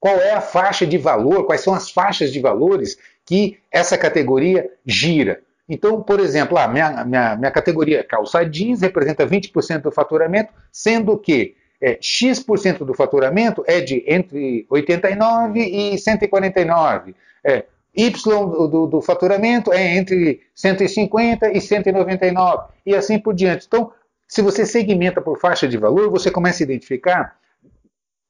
qual 0.00 0.16
é 0.16 0.32
a 0.32 0.40
faixa 0.40 0.86
de 0.86 0.96
valor, 0.96 1.44
quais 1.44 1.60
são 1.60 1.74
as 1.74 1.90
faixas 1.90 2.32
de 2.32 2.40
valores 2.40 2.96
que 3.24 3.58
essa 3.70 3.98
categoria 3.98 4.68
gira. 4.84 5.42
Então, 5.68 6.02
por 6.02 6.18
exemplo, 6.18 6.58
a 6.58 6.66
minha, 6.66 7.04
minha, 7.04 7.36
minha 7.36 7.50
categoria 7.50 8.02
calça 8.02 8.44
jeans 8.44 8.80
representa 8.80 9.26
20% 9.26 9.82
do 9.82 9.92
faturamento, 9.92 10.52
sendo 10.72 11.16
que 11.18 11.54
é, 11.80 11.98
X% 12.00 12.84
do 12.84 12.94
faturamento 12.94 13.62
é 13.66 13.80
de 13.80 14.04
entre 14.06 14.66
89 14.70 15.60
e 15.60 15.98
149. 15.98 17.14
É, 17.44 17.64
Y 17.94 18.10
do, 18.10 18.86
do, 18.86 19.00
faturamento 19.02 19.72
é 19.72 19.96
entre 19.96 20.40
150 20.54 21.50
e 21.52 21.60
199, 21.60 22.64
e 22.86 22.94
assim 22.94 23.18
por 23.18 23.34
diante. 23.34 23.66
Então, 23.66 23.92
se 24.26 24.40
você 24.40 24.64
segmenta 24.64 25.20
por 25.20 25.38
faixa 25.38 25.68
de 25.68 25.76
valor, 25.76 26.10
você 26.10 26.30
começa 26.30 26.62
a 26.62 26.64
identificar 26.64 27.36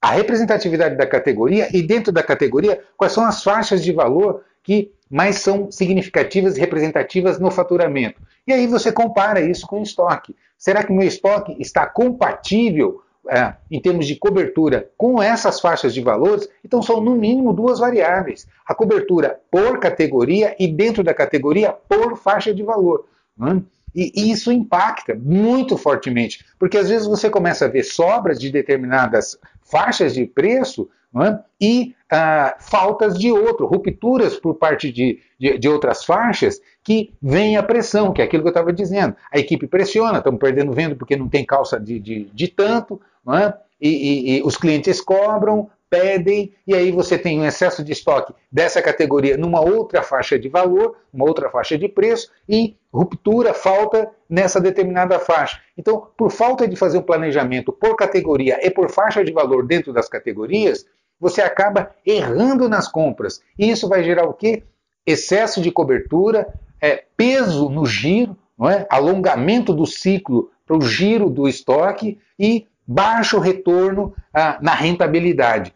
a 0.00 0.10
representatividade 0.10 0.96
da 0.96 1.06
categoria 1.06 1.68
e, 1.72 1.80
dentro 1.80 2.12
da 2.12 2.24
categoria, 2.24 2.82
quais 2.96 3.12
são 3.12 3.24
as 3.24 3.44
faixas 3.44 3.84
de 3.84 3.92
valor 3.92 4.42
que 4.64 4.92
mais 5.08 5.36
são 5.36 5.70
significativas 5.70 6.56
e 6.56 6.60
representativas 6.60 7.38
no 7.38 7.50
faturamento. 7.50 8.20
E 8.44 8.52
aí 8.52 8.66
você 8.66 8.90
compara 8.90 9.40
isso 9.40 9.64
com 9.66 9.78
o 9.78 9.82
estoque. 9.82 10.34
Será 10.58 10.82
que 10.82 10.92
meu 10.92 11.06
estoque 11.06 11.54
está 11.60 11.86
compatível 11.86 13.00
é, 13.28 13.54
em 13.70 13.80
termos 13.80 14.06
de 14.06 14.16
cobertura 14.16 14.90
com 14.96 15.22
essas 15.22 15.60
faixas 15.60 15.94
de 15.94 16.00
valores, 16.00 16.48
então 16.64 16.82
são 16.82 17.00
no 17.00 17.14
mínimo 17.14 17.52
duas 17.52 17.78
variáveis: 17.78 18.46
a 18.66 18.74
cobertura 18.74 19.40
por 19.50 19.78
categoria 19.78 20.56
e 20.58 20.66
dentro 20.66 21.04
da 21.04 21.14
categoria 21.14 21.72
por 21.72 22.16
faixa 22.16 22.52
de 22.52 22.62
valor. 22.62 23.06
Né? 23.36 23.62
E, 23.94 24.12
e 24.14 24.30
isso 24.32 24.50
impacta 24.50 25.14
muito 25.14 25.76
fortemente, 25.76 26.44
porque 26.58 26.78
às 26.78 26.88
vezes 26.88 27.06
você 27.06 27.28
começa 27.28 27.66
a 27.66 27.68
ver 27.68 27.84
sobras 27.84 28.38
de 28.38 28.50
determinadas 28.50 29.38
faixas 29.72 30.12
de 30.12 30.26
preço 30.26 30.86
é? 31.16 31.38
e 31.58 31.94
ah, 32.10 32.56
faltas 32.60 33.18
de 33.18 33.32
outro, 33.32 33.66
rupturas 33.66 34.36
por 34.36 34.54
parte 34.56 34.92
de, 34.92 35.18
de, 35.40 35.56
de, 35.58 35.68
outras 35.68 36.04
faixas 36.04 36.60
que 36.84 37.14
vem 37.22 37.56
a 37.56 37.62
pressão, 37.62 38.12
que 38.12 38.20
é 38.20 38.24
aquilo 38.24 38.42
que 38.42 38.48
eu 38.48 38.52
estava 38.52 38.70
dizendo. 38.70 39.16
A 39.32 39.38
equipe 39.38 39.66
pressiona, 39.66 40.18
estamos 40.18 40.38
perdendo 40.38 40.72
venda 40.72 40.94
porque 40.94 41.16
não 41.16 41.26
tem 41.26 41.44
calça 41.44 41.80
de, 41.80 41.98
de, 41.98 42.24
de 42.24 42.48
tanto, 42.48 43.00
é? 43.30 43.54
E, 43.82 43.88
e, 43.88 44.38
e 44.38 44.42
os 44.44 44.56
clientes 44.56 45.00
cobram, 45.00 45.68
pedem, 45.90 46.54
e 46.66 46.74
aí 46.74 46.90
você 46.90 47.18
tem 47.18 47.38
um 47.38 47.44
excesso 47.44 47.84
de 47.84 47.92
estoque 47.92 48.32
dessa 48.50 48.80
categoria 48.80 49.36
numa 49.36 49.60
outra 49.60 50.02
faixa 50.02 50.38
de 50.38 50.48
valor, 50.48 50.96
uma 51.12 51.26
outra 51.26 51.50
faixa 51.50 51.76
de 51.76 51.86
preço, 51.86 52.30
e 52.48 52.76
ruptura, 52.90 53.52
falta 53.52 54.10
nessa 54.26 54.58
determinada 54.58 55.18
faixa. 55.18 55.60
Então, 55.76 56.08
por 56.16 56.30
falta 56.30 56.66
de 56.66 56.76
fazer 56.76 56.96
um 56.96 57.02
planejamento 57.02 57.72
por 57.72 57.94
categoria 57.94 58.58
e 58.66 58.70
por 58.70 58.90
faixa 58.90 59.22
de 59.22 59.32
valor 59.32 59.66
dentro 59.66 59.92
das 59.92 60.08
categorias, 60.08 60.86
você 61.20 61.42
acaba 61.42 61.90
errando 62.06 62.70
nas 62.70 62.88
compras. 62.88 63.42
E 63.58 63.70
isso 63.70 63.86
vai 63.86 64.02
gerar 64.02 64.24
o 64.24 64.32
quê? 64.32 64.62
Excesso 65.04 65.60
de 65.60 65.70
cobertura, 65.70 66.54
é, 66.80 67.04
peso 67.16 67.68
no 67.68 67.84
giro, 67.84 68.34
não 68.58 68.70
é? 68.70 68.86
alongamento 68.88 69.74
do 69.74 69.84
ciclo 69.84 70.50
para 70.66 70.76
o 70.76 70.80
giro 70.80 71.28
do 71.28 71.46
estoque 71.46 72.18
e 72.38 72.66
baixo 72.86 73.38
retorno 73.38 74.14
ah, 74.32 74.58
na 74.60 74.74
rentabilidade. 74.74 75.72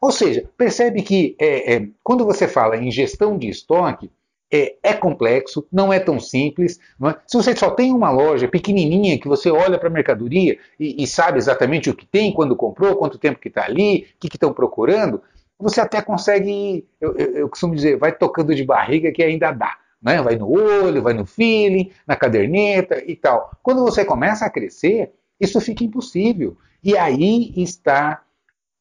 Ou 0.00 0.12
seja, 0.12 0.48
percebe 0.56 1.02
que 1.02 1.36
é, 1.40 1.74
é, 1.74 1.88
quando 2.02 2.24
você 2.24 2.46
fala 2.46 2.76
em 2.76 2.90
gestão 2.90 3.36
de 3.36 3.48
estoque, 3.48 4.10
é, 4.50 4.76
é 4.82 4.94
complexo, 4.94 5.66
não 5.70 5.92
é 5.92 5.98
tão 5.98 6.18
simples. 6.18 6.78
É? 7.04 7.16
Se 7.26 7.36
você 7.36 7.54
só 7.54 7.70
tem 7.70 7.92
uma 7.92 8.10
loja 8.10 8.48
pequenininha 8.48 9.18
que 9.18 9.28
você 9.28 9.50
olha 9.50 9.78
para 9.78 9.88
a 9.88 9.92
mercadoria 9.92 10.58
e, 10.78 11.02
e, 11.02 11.06
sabe 11.06 11.38
exatamente 11.38 11.90
o 11.90 11.94
que 11.94 12.06
tem, 12.06 12.32
quando 12.32 12.56
comprou, 12.56 12.96
quanto 12.96 13.18
tempo 13.18 13.38
que 13.38 13.48
está 13.48 13.64
ali, 13.64 14.06
o 14.14 14.18
que 14.20 14.28
estão 14.28 14.52
procurando, 14.52 15.20
você 15.58 15.80
até 15.80 16.00
consegue, 16.00 16.86
eu, 17.00 17.16
eu, 17.16 17.36
eu, 17.36 17.48
costumo 17.48 17.74
dizer, 17.74 17.98
vai 17.98 18.12
tocando 18.12 18.54
de 18.54 18.64
barriga 18.64 19.12
que 19.12 19.22
ainda 19.22 19.50
dá. 19.50 19.76
Né? 20.00 20.22
Vai 20.22 20.36
no 20.36 20.50
olho, 20.50 21.02
vai 21.02 21.12
no 21.12 21.26
feeling, 21.26 21.90
na 22.06 22.14
caderneta 22.14 23.02
e 23.04 23.16
tal. 23.16 23.50
Quando 23.62 23.82
você 23.82 24.04
começa 24.04 24.46
a 24.46 24.50
crescer, 24.50 25.12
isso 25.40 25.60
fica 25.60 25.84
impossível. 25.84 26.56
E 26.82 26.96
aí 26.96 27.52
está 27.56 28.22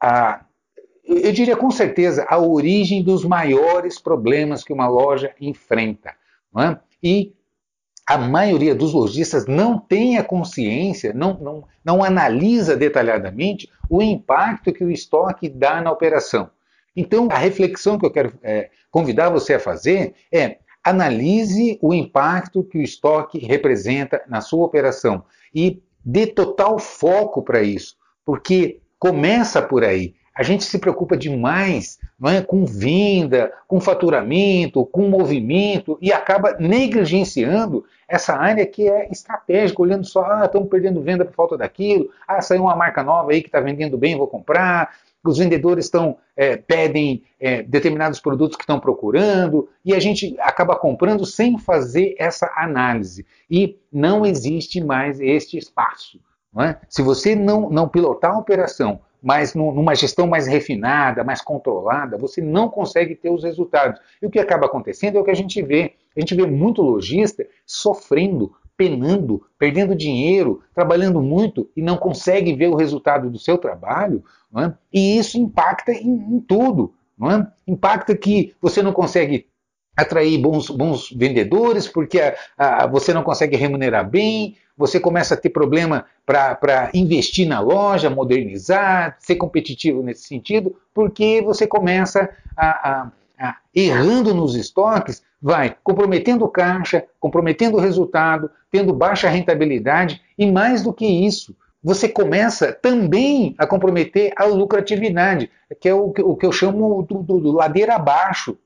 a, 0.02 0.46
eu 1.08 1.32
diria 1.32 1.56
com 1.56 1.72
certeza, 1.72 2.26
a 2.30 2.38
origem 2.38 3.02
dos 3.02 3.24
maiores 3.24 4.00
problemas 4.00 4.64
que 4.64 4.74
uma 4.74 4.88
loja 4.88 5.34
enfrenta. 5.40 6.14
É? 6.58 6.78
E 7.02 7.34
a 8.06 8.18
maioria 8.18 8.76
dos 8.76 8.94
lojistas 8.94 9.46
não 9.46 9.80
tem 9.80 10.18
a 10.18 10.24
consciência, 10.24 11.14
não, 11.14 11.38
não, 11.40 11.64
não 11.84 12.04
analisa 12.04 12.76
detalhadamente 12.76 13.70
o 13.90 14.02
impacto 14.02 14.74
que 14.74 14.84
o 14.84 14.92
estoque 14.92 15.50
dá 15.50 15.82
na 15.82 15.92
operação. 15.92 16.50
Então, 16.96 17.28
a 17.32 17.38
reflexão 17.38 17.98
que 17.98 18.06
eu 18.06 18.12
quero 18.12 18.34
é, 18.42 18.70
convidar 18.90 19.30
você 19.30 19.54
a 19.54 19.60
fazer 19.60 20.16
é 20.32 20.58
analise 20.84 21.78
o 21.82 21.94
impacto 21.94 22.64
que 22.64 22.78
o 22.78 22.82
estoque 22.82 23.40
representa 23.40 24.24
na 24.28 24.42
sua 24.42 24.66
operação 24.66 25.24
e 25.54 25.82
dê 26.08 26.26
total 26.26 26.80
foco 26.80 27.42
para 27.44 27.62
isso, 27.62 27.98
porque 28.26 28.80
começa 28.98 29.62
por 29.62 29.84
aí. 29.84 30.16
A 30.34 30.42
gente 30.42 30.64
se 30.64 30.80
preocupa 30.80 31.18
demais 31.18 32.00
é, 32.24 32.42
com 32.42 32.64
venda, 32.64 33.52
com 33.68 33.82
faturamento, 33.82 34.86
com 34.86 35.10
movimento 35.10 35.98
e 36.02 36.14
acaba 36.14 36.56
negligenciando 36.60 37.84
essa 38.08 38.36
área 38.36 38.66
que 38.66 38.88
é 38.88 39.10
estratégica, 39.12 39.82
olhando 39.82 40.06
só, 40.06 40.24
ah, 40.24 40.46
estamos 40.46 40.70
perdendo 40.70 41.02
venda 41.02 41.26
por 41.26 41.34
falta 41.34 41.58
daquilo, 41.58 42.10
ah, 42.26 42.42
saiu 42.42 42.62
uma 42.62 42.76
marca 42.76 43.04
nova 43.04 43.32
aí 43.32 43.42
que 43.42 43.50
está 43.50 43.60
vendendo 43.60 43.98
bem, 43.98 44.16
vou 44.16 44.28
comprar. 44.28 44.96
Os 45.26 45.38
vendedores 45.38 45.86
estão 45.86 46.18
é, 46.36 46.56
pedem 46.56 47.24
é, 47.40 47.64
determinados 47.64 48.20
produtos 48.20 48.56
que 48.56 48.64
estão 48.64 48.80
procurando 48.80 49.68
e 49.84 49.94
a 49.94 50.00
gente 50.00 50.36
acaba 50.40 50.76
comprando 50.76 51.26
sem 51.26 51.58
fazer 51.58 52.16
essa 52.18 52.52
análise. 52.56 53.26
E 53.50 53.78
não 53.92 54.26
existe 54.26 54.82
mais 54.84 55.20
este 55.20 55.58
espaço. 55.58 56.20
É? 56.60 56.78
Se 56.90 57.02
você 57.02 57.36
não, 57.36 57.70
não 57.70 57.88
pilotar 57.88 58.34
a 58.34 58.40
operação 58.40 59.02
mas 59.22 59.54
numa 59.54 59.96
gestão 59.96 60.28
mais 60.28 60.48
refinada, 60.48 61.24
mais 61.24 61.42
controlada, 61.42 62.18
você 62.18 62.42
não 62.42 62.70
consegue 62.70 63.16
ter 63.16 63.30
os 63.30 63.44
resultados. 63.44 64.00
E 64.22 64.26
o 64.26 64.30
que 64.30 64.40
acaba 64.40 64.68
acontecendo 64.68 65.18
é 65.18 65.20
o 65.22 65.24
que 65.24 65.32
a 65.32 65.36
gente 65.36 65.62
vê. 65.62 65.96
A 66.16 66.20
gente 66.20 66.36
vê 66.36 66.46
muito 66.46 66.82
lojista 66.82 67.46
sofrendo, 67.66 68.54
penando, 68.78 69.44
perdendo 69.58 69.96
dinheiro, 69.96 70.62
trabalhando 70.74 71.20
muito 71.20 71.70
e 71.76 71.82
não 71.82 71.98
consegue 71.98 72.54
ver 72.54 72.68
o 72.68 72.76
resultado 72.76 73.30
do 73.30 73.40
seu 73.40 73.58
trabalho, 73.58 74.24
é? 74.56 74.72
e 74.94 75.18
isso 75.18 75.38
impacta 75.38 75.92
em, 75.92 76.08
em 76.08 76.40
tudo. 76.40 76.94
É? 77.20 77.48
Impacta 77.68 78.16
que 78.16 78.54
você 78.62 78.84
não 78.84 78.94
consegue 78.94 79.48
atrair 79.98 80.38
bons, 80.38 80.70
bons 80.70 81.10
vendedores, 81.10 81.88
porque 81.88 82.22
a, 82.22 82.36
a, 82.84 82.88
você 82.88 83.12
não 83.12 83.24
consegue 83.24 83.58
remunerar 83.58 84.08
bem, 84.08 84.56
você 84.78 85.00
começa 85.00 85.34
a 85.34 85.38
ter 85.38 85.50
problema 85.50 86.06
para 86.24 86.92
investir 86.94 87.48
na 87.48 87.60
loja, 87.60 88.12
modernizar, 88.12 89.18
ser 89.20 89.38
competitivo 89.38 90.04
nesse 90.04 90.28
sentido, 90.28 90.76
porque 90.94 91.42
você 91.42 91.66
começa 91.66 92.30
a, 92.56 92.68
a, 92.68 93.02
a 93.04 93.12
errando 93.74 94.34
nos 94.34 94.56
estoques, 94.56 95.24
vai 95.42 95.76
comprometendo 95.84 96.48
caixa, 96.48 97.06
comprometendo 97.20 97.78
o 97.78 97.80
resultado, 97.80 98.50
tendo 98.72 98.94
baixa 98.94 99.30
rentabilidade 99.30 100.22
e 100.38 100.50
mais 100.52 100.82
do 100.82 100.94
que 100.94 101.06
isso, 101.06 101.56
você 101.84 102.10
começa 102.10 102.74
também 102.74 103.56
a 103.58 103.68
comprometer 103.68 104.34
a 104.36 104.46
lucratividade, 104.46 105.50
que 105.80 105.88
é 105.88 105.94
o, 105.94 106.14
o 106.18 106.36
que 106.36 106.46
eu 106.46 106.52
chamo 106.52 107.04
do, 107.04 107.22
do, 107.22 107.40
do 107.40 107.52
ladeira 107.52 107.96
abaixo 107.96 108.58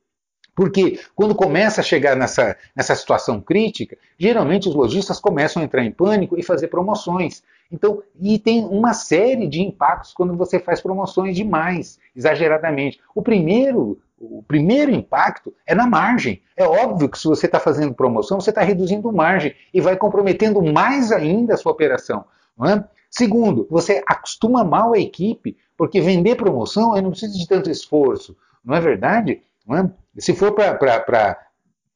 porque 0.55 0.99
quando 1.15 1.33
começa 1.33 1.81
a 1.81 1.83
chegar 1.83 2.15
nessa, 2.15 2.57
nessa 2.75 2.95
situação 2.95 3.39
crítica, 3.39 3.97
geralmente 4.17 4.67
os 4.67 4.75
lojistas 4.75 5.19
começam 5.19 5.61
a 5.61 5.65
entrar 5.65 5.83
em 5.83 5.91
pânico 5.91 6.37
e 6.37 6.43
fazer 6.43 6.67
promoções. 6.67 7.41
Então, 7.71 8.03
e 8.19 8.37
tem 8.37 8.65
uma 8.65 8.93
série 8.93 9.47
de 9.47 9.61
impactos 9.61 10.13
quando 10.13 10.35
você 10.35 10.59
faz 10.59 10.81
promoções 10.81 11.35
demais, 11.35 11.99
exageradamente. 12.15 12.99
O 13.15 13.21
primeiro, 13.21 13.99
o 14.21 14.43
primeiro 14.43 14.91
impacto 14.91 15.53
é 15.65 15.73
na 15.73 15.87
margem. 15.87 16.41
É 16.55 16.63
óbvio 16.63 17.09
que 17.09 17.17
se 17.17 17.27
você 17.27 17.47
está 17.47 17.59
fazendo 17.59 17.93
promoção, 17.93 18.39
você 18.39 18.51
está 18.51 18.61
reduzindo 18.61 19.11
margem 19.11 19.53
e 19.73 19.81
vai 19.81 19.95
comprometendo 19.95 20.61
mais 20.61 21.11
ainda 21.11 21.55
a 21.55 21.57
sua 21.57 21.71
operação. 21.71 22.23
É? 22.63 22.83
Segundo, 23.09 23.67
você 23.69 24.03
acostuma 24.05 24.63
mal 24.63 24.93
a 24.93 24.99
equipe, 24.99 25.57
porque 25.75 25.99
vender 25.99 26.35
promoção 26.35 26.95
eu 26.95 27.01
não 27.01 27.09
precisa 27.09 27.37
de 27.37 27.47
tanto 27.47 27.69
esforço. 27.69 28.37
Não 28.63 28.75
é 28.75 28.79
verdade? 28.79 29.41
É? 29.69 29.89
Se 30.19 30.35
for 30.35 30.53
para 30.53 31.37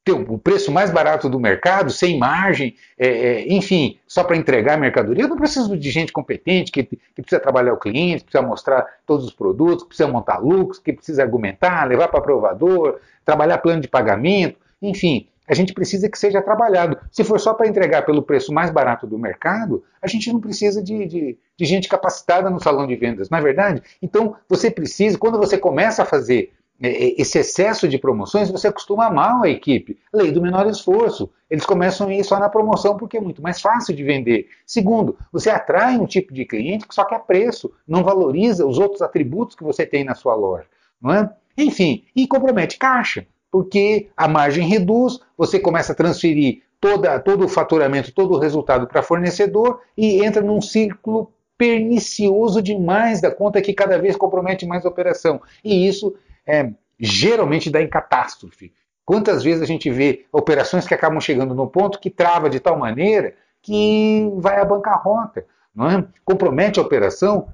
ter 0.06 0.12
o 0.12 0.38
preço 0.38 0.70
mais 0.70 0.88
barato 0.88 1.28
do 1.28 1.40
mercado, 1.40 1.90
sem 1.90 2.16
margem, 2.16 2.76
é, 2.96 3.08
é, 3.08 3.52
enfim, 3.52 3.98
só 4.06 4.22
para 4.22 4.36
entregar 4.36 4.78
mercadoria, 4.78 5.24
eu 5.24 5.28
não 5.28 5.36
preciso 5.36 5.76
de 5.76 5.90
gente 5.90 6.12
competente 6.12 6.70
que, 6.70 6.84
que, 6.84 6.96
precisa 7.16 7.40
trabalhar 7.40 7.72
o 7.72 7.76
cliente, 7.76 8.22
precisa 8.22 8.40
mostrar 8.40 8.86
todos 9.04 9.26
os 9.26 9.32
produtos, 9.32 9.82
que 9.82 9.88
precisa 9.88 10.08
montar 10.08 10.38
lucros, 10.38 10.78
que 10.78 10.92
precisa 10.92 11.24
argumentar, 11.24 11.88
levar 11.88 12.06
para 12.06 12.20
provador, 12.20 13.00
trabalhar 13.24 13.58
plano 13.58 13.80
de 13.80 13.88
pagamento, 13.88 14.60
enfim. 14.80 15.26
A 15.48 15.54
gente 15.54 15.74
precisa 15.74 16.08
que 16.08 16.18
seja 16.18 16.40
trabalhado. 16.40 16.96
Se 17.10 17.24
for 17.24 17.40
só 17.40 17.52
para 17.52 17.66
entregar 17.66 18.02
pelo 18.02 18.22
preço 18.22 18.52
mais 18.52 18.70
barato 18.70 19.08
do 19.08 19.18
mercado, 19.18 19.82
a 20.00 20.06
gente 20.06 20.32
não 20.32 20.40
precisa 20.40 20.80
de, 20.80 21.04
de, 21.04 21.38
de 21.56 21.64
gente 21.64 21.88
capacitada 21.88 22.48
no 22.48 22.62
salão 22.62 22.86
de 22.86 22.94
vendas, 22.94 23.28
não 23.28 23.38
é 23.38 23.42
verdade? 23.42 23.82
Então, 24.00 24.36
você 24.48 24.70
precisa, 24.70 25.18
quando 25.18 25.36
você 25.36 25.58
começa 25.58 26.04
a 26.04 26.06
fazer 26.06 26.52
esse 26.80 27.38
excesso 27.38 27.88
de 27.88 27.98
promoções, 27.98 28.50
você 28.50 28.68
acostuma 28.68 29.10
mal 29.10 29.42
a 29.42 29.48
equipe. 29.48 29.98
Lei 30.12 30.30
do 30.30 30.42
menor 30.42 30.66
esforço. 30.66 31.30
Eles 31.48 31.64
começam 31.64 32.08
a 32.08 32.14
ir 32.14 32.24
só 32.24 32.38
na 32.38 32.48
promoção 32.48 32.96
porque 32.96 33.16
é 33.16 33.20
muito 33.20 33.40
mais 33.40 33.60
fácil 33.60 33.94
de 33.94 34.02
vender. 34.02 34.48
Segundo, 34.66 35.16
você 35.32 35.48
atrai 35.48 35.96
um 35.96 36.06
tipo 36.06 36.34
de 36.34 36.44
cliente 36.44 36.86
que 36.86 36.94
só 36.94 37.04
quer 37.04 37.20
preço, 37.20 37.72
não 37.86 38.04
valoriza 38.04 38.66
os 38.66 38.78
outros 38.78 39.00
atributos 39.00 39.56
que 39.56 39.64
você 39.64 39.86
tem 39.86 40.04
na 40.04 40.14
sua 40.14 40.34
loja. 40.34 40.66
Não 41.00 41.12
é? 41.12 41.30
Enfim, 41.56 42.04
e 42.14 42.26
compromete 42.26 42.78
caixa, 42.78 43.26
porque 43.50 44.08
a 44.16 44.28
margem 44.28 44.68
reduz, 44.68 45.18
você 45.36 45.58
começa 45.58 45.92
a 45.92 45.96
transferir 45.96 46.62
toda, 46.80 47.18
todo 47.18 47.46
o 47.46 47.48
faturamento, 47.48 48.12
todo 48.12 48.34
o 48.34 48.38
resultado 48.38 48.86
para 48.86 49.02
fornecedor 49.02 49.80
e 49.96 50.22
entra 50.24 50.42
num 50.42 50.60
ciclo 50.60 51.32
pernicioso 51.56 52.60
demais 52.60 53.20
da 53.20 53.30
conta 53.30 53.62
que 53.62 53.72
cada 53.72 53.98
vez 53.98 54.14
compromete 54.14 54.66
mais 54.66 54.84
a 54.84 54.88
operação. 54.88 55.40
E 55.64 55.88
isso 55.88 56.14
é, 56.46 56.70
geralmente 56.98 57.70
dá 57.70 57.82
em 57.82 57.88
catástrofe. 57.88 58.72
Quantas 59.04 59.42
vezes 59.42 59.62
a 59.62 59.66
gente 59.66 59.90
vê 59.90 60.26
operações 60.32 60.86
que 60.86 60.94
acabam 60.94 61.20
chegando 61.20 61.54
no 61.54 61.66
ponto 61.66 62.00
que 62.00 62.10
trava 62.10 62.50
de 62.50 62.60
tal 62.60 62.78
maneira 62.78 63.34
que 63.62 64.30
vai 64.36 64.60
à 64.60 64.64
bancarrota, 64.64 65.44
não 65.74 65.90
é? 65.90 66.04
compromete 66.24 66.78
a 66.78 66.82
operação 66.82 67.48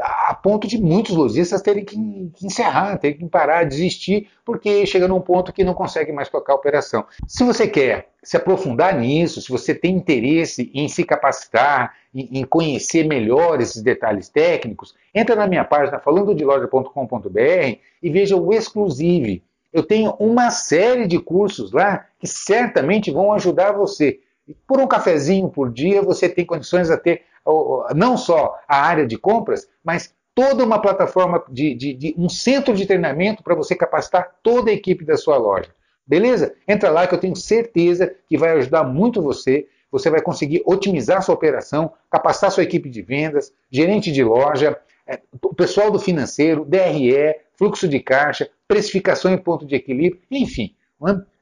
a 0.00 0.34
ponto 0.34 0.66
de 0.66 0.80
muitos 0.80 1.14
lojistas 1.14 1.60
terem 1.60 1.84
que, 1.84 1.96
encerrar, 2.42 2.96
terem 2.98 3.18
que 3.18 3.26
parar, 3.26 3.64
desistir, 3.64 4.28
porque 4.44 4.86
chega 4.86 5.08
num 5.08 5.20
ponto 5.20 5.52
que 5.52 5.64
não 5.64 5.74
consegue 5.74 6.12
mais 6.12 6.28
tocar 6.28 6.52
a 6.52 6.56
operação. 6.56 7.04
Se 7.26 7.44
você 7.44 7.66
quer 7.66 8.08
se 8.22 8.36
aprofundar 8.36 8.98
nisso, 8.98 9.40
se 9.40 9.50
você 9.50 9.74
tem 9.74 9.96
interesse 9.96 10.70
em 10.72 10.88
se 10.88 11.04
capacitar, 11.04 11.94
em, 12.14 12.40
em 12.40 12.44
conhecer 12.44 13.04
melhor 13.04 13.60
esses 13.60 13.82
detalhes 13.82 14.28
técnicos, 14.28 14.94
entra 15.14 15.34
na 15.34 15.46
minha 15.46 15.64
página 15.64 15.98
falandodeloja.com.br 15.98 17.78
e 18.02 18.10
veja 18.10 18.36
o 18.36 18.52
Exclusive. 18.52 19.42
Eu 19.72 19.82
tenho 19.82 20.12
uma 20.18 20.50
série 20.50 21.06
de 21.06 21.18
cursos 21.18 21.72
lá 21.72 22.06
que 22.18 22.26
certamente 22.26 23.10
vão 23.10 23.32
ajudar 23.32 23.72
você. 23.72 24.20
Por 24.66 24.80
um 24.80 24.86
cafezinho 24.86 25.48
por 25.50 25.70
dia, 25.70 26.00
você 26.00 26.26
tem 26.28 26.44
condições 26.44 26.90
a 26.90 26.96
ter 26.96 27.22
não 27.94 28.16
só 28.16 28.58
a 28.68 28.82
área 28.82 29.06
de 29.06 29.16
compras, 29.16 29.68
mas 29.82 30.14
toda 30.34 30.64
uma 30.64 30.80
plataforma 30.80 31.42
de, 31.48 31.74
de, 31.74 31.92
de 31.94 32.14
um 32.16 32.28
centro 32.28 32.74
de 32.74 32.86
treinamento 32.86 33.42
para 33.42 33.54
você 33.54 33.74
capacitar 33.74 34.36
toda 34.42 34.70
a 34.70 34.74
equipe 34.74 35.04
da 35.04 35.16
sua 35.16 35.36
loja. 35.36 35.70
Beleza? 36.06 36.54
Entra 36.66 36.90
lá 36.90 37.06
que 37.06 37.14
eu 37.14 37.18
tenho 37.18 37.36
certeza 37.36 38.14
que 38.26 38.38
vai 38.38 38.52
ajudar 38.52 38.84
muito 38.84 39.20
você. 39.20 39.66
Você 39.90 40.08
vai 40.08 40.22
conseguir 40.22 40.62
otimizar 40.64 41.22
sua 41.22 41.34
operação, 41.34 41.92
capacitar 42.10 42.50
sua 42.50 42.62
equipe 42.62 42.88
de 42.88 43.02
vendas, 43.02 43.52
gerente 43.70 44.12
de 44.12 44.22
loja, 44.22 44.78
é, 45.06 45.18
pessoal 45.56 45.90
do 45.90 45.98
financeiro, 45.98 46.64
DRE, 46.64 47.34
fluxo 47.56 47.88
de 47.88 47.98
caixa, 47.98 48.48
precificação 48.66 49.32
em 49.32 49.38
ponto 49.38 49.66
de 49.66 49.74
equilíbrio, 49.74 50.22
enfim. 50.30 50.74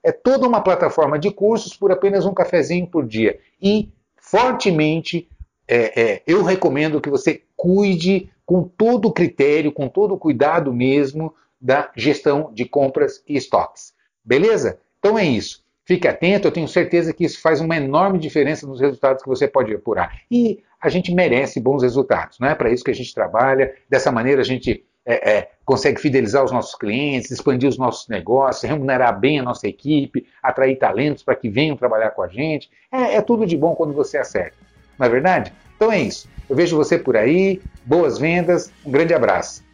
É 0.03 0.11
toda 0.11 0.47
uma 0.47 0.61
plataforma 0.61 1.19
de 1.19 1.31
cursos 1.31 1.77
por 1.77 1.93
apenas 1.93 2.25
um 2.25 2.33
cafezinho 2.33 2.87
por 2.87 3.07
dia. 3.07 3.39
E 3.61 3.91
fortemente 4.17 5.29
é, 5.69 6.01
é, 6.01 6.23
eu 6.27 6.43
recomendo 6.43 7.01
que 7.01 7.11
você 7.11 7.43
cuide 7.57 8.31
com 8.45 8.63
todo 8.63 9.09
o 9.09 9.13
critério, 9.13 9.73
com 9.73 9.89
todo 9.89 10.15
o 10.15 10.19
cuidado 10.19 10.73
mesmo 10.73 11.35
da 11.61 11.91
gestão 11.97 12.51
de 12.53 12.65
compras 12.65 13.23
e 13.27 13.37
estoques. 13.37 13.93
Beleza? 14.25 14.79
Então 14.99 15.19
é 15.19 15.25
isso. 15.25 15.65
Fique 15.85 16.09
atento, 16.09 16.49
eu 16.49 16.53
tenho 16.53 16.67
certeza 16.67 17.13
que 17.13 17.25
isso 17.25 17.41
faz 17.41 17.61
uma 17.61 17.77
enorme 17.77 18.19
diferença 18.19 18.67
nos 18.67 18.81
resultados 18.81 19.23
que 19.23 19.29
você 19.29 19.47
pode 19.47 19.73
apurar. 19.73 20.21
E 20.31 20.63
a 20.81 20.89
gente 20.89 21.15
merece 21.15 21.61
bons 21.61 21.83
resultados, 21.83 22.39
não 22.39 22.49
é 22.49 22.55
para 22.55 22.71
isso 22.71 22.85
que 22.85 22.91
a 22.91 22.95
gente 22.95 23.15
trabalha. 23.15 23.73
Dessa 23.89 24.11
maneira 24.11 24.41
a 24.41 24.45
gente 24.45 24.85
é, 25.05 25.31
é, 25.31 25.51
consegue 25.65 26.01
fidelizar 26.01 26.45
os 26.45 26.51
nossos 26.51 26.75
clientes, 26.75 27.31
expandir 27.31 27.69
os 27.69 27.79
nossos 27.79 28.09
negócios, 28.09 28.69
remunerar 28.69 29.19
bem 29.19 29.39
a 29.39 29.43
nossa 29.45 29.69
equipe, 29.69 30.27
atrair 30.43 30.77
talentos 30.77 31.23
para 31.23 31.37
que 31.37 31.49
venham 31.49 31.77
trabalhar 31.77 32.11
com 32.11 32.23
a 32.23 32.29
gente. 32.29 32.69
É, 32.91 33.15
é 33.15 33.23
tudo 33.23 33.47
de 33.47 33.57
bom 33.57 33.75
quando 33.77 33.93
você 33.93 34.19
acerta. 34.19 34.66
Não 34.99 35.07
é 35.07 35.11
verdade? 35.11 35.53
Então 35.77 35.91
é 35.93 36.01
isso. 36.01 36.29
Eu 36.49 36.57
vejo 36.57 36.77
você 36.77 36.99
por 36.99 37.17
aí. 37.17 37.61
Boas 37.85 38.19
vendas. 38.19 38.71
Um 38.85 38.91
grande 38.91 39.15
abraço. 39.15 39.66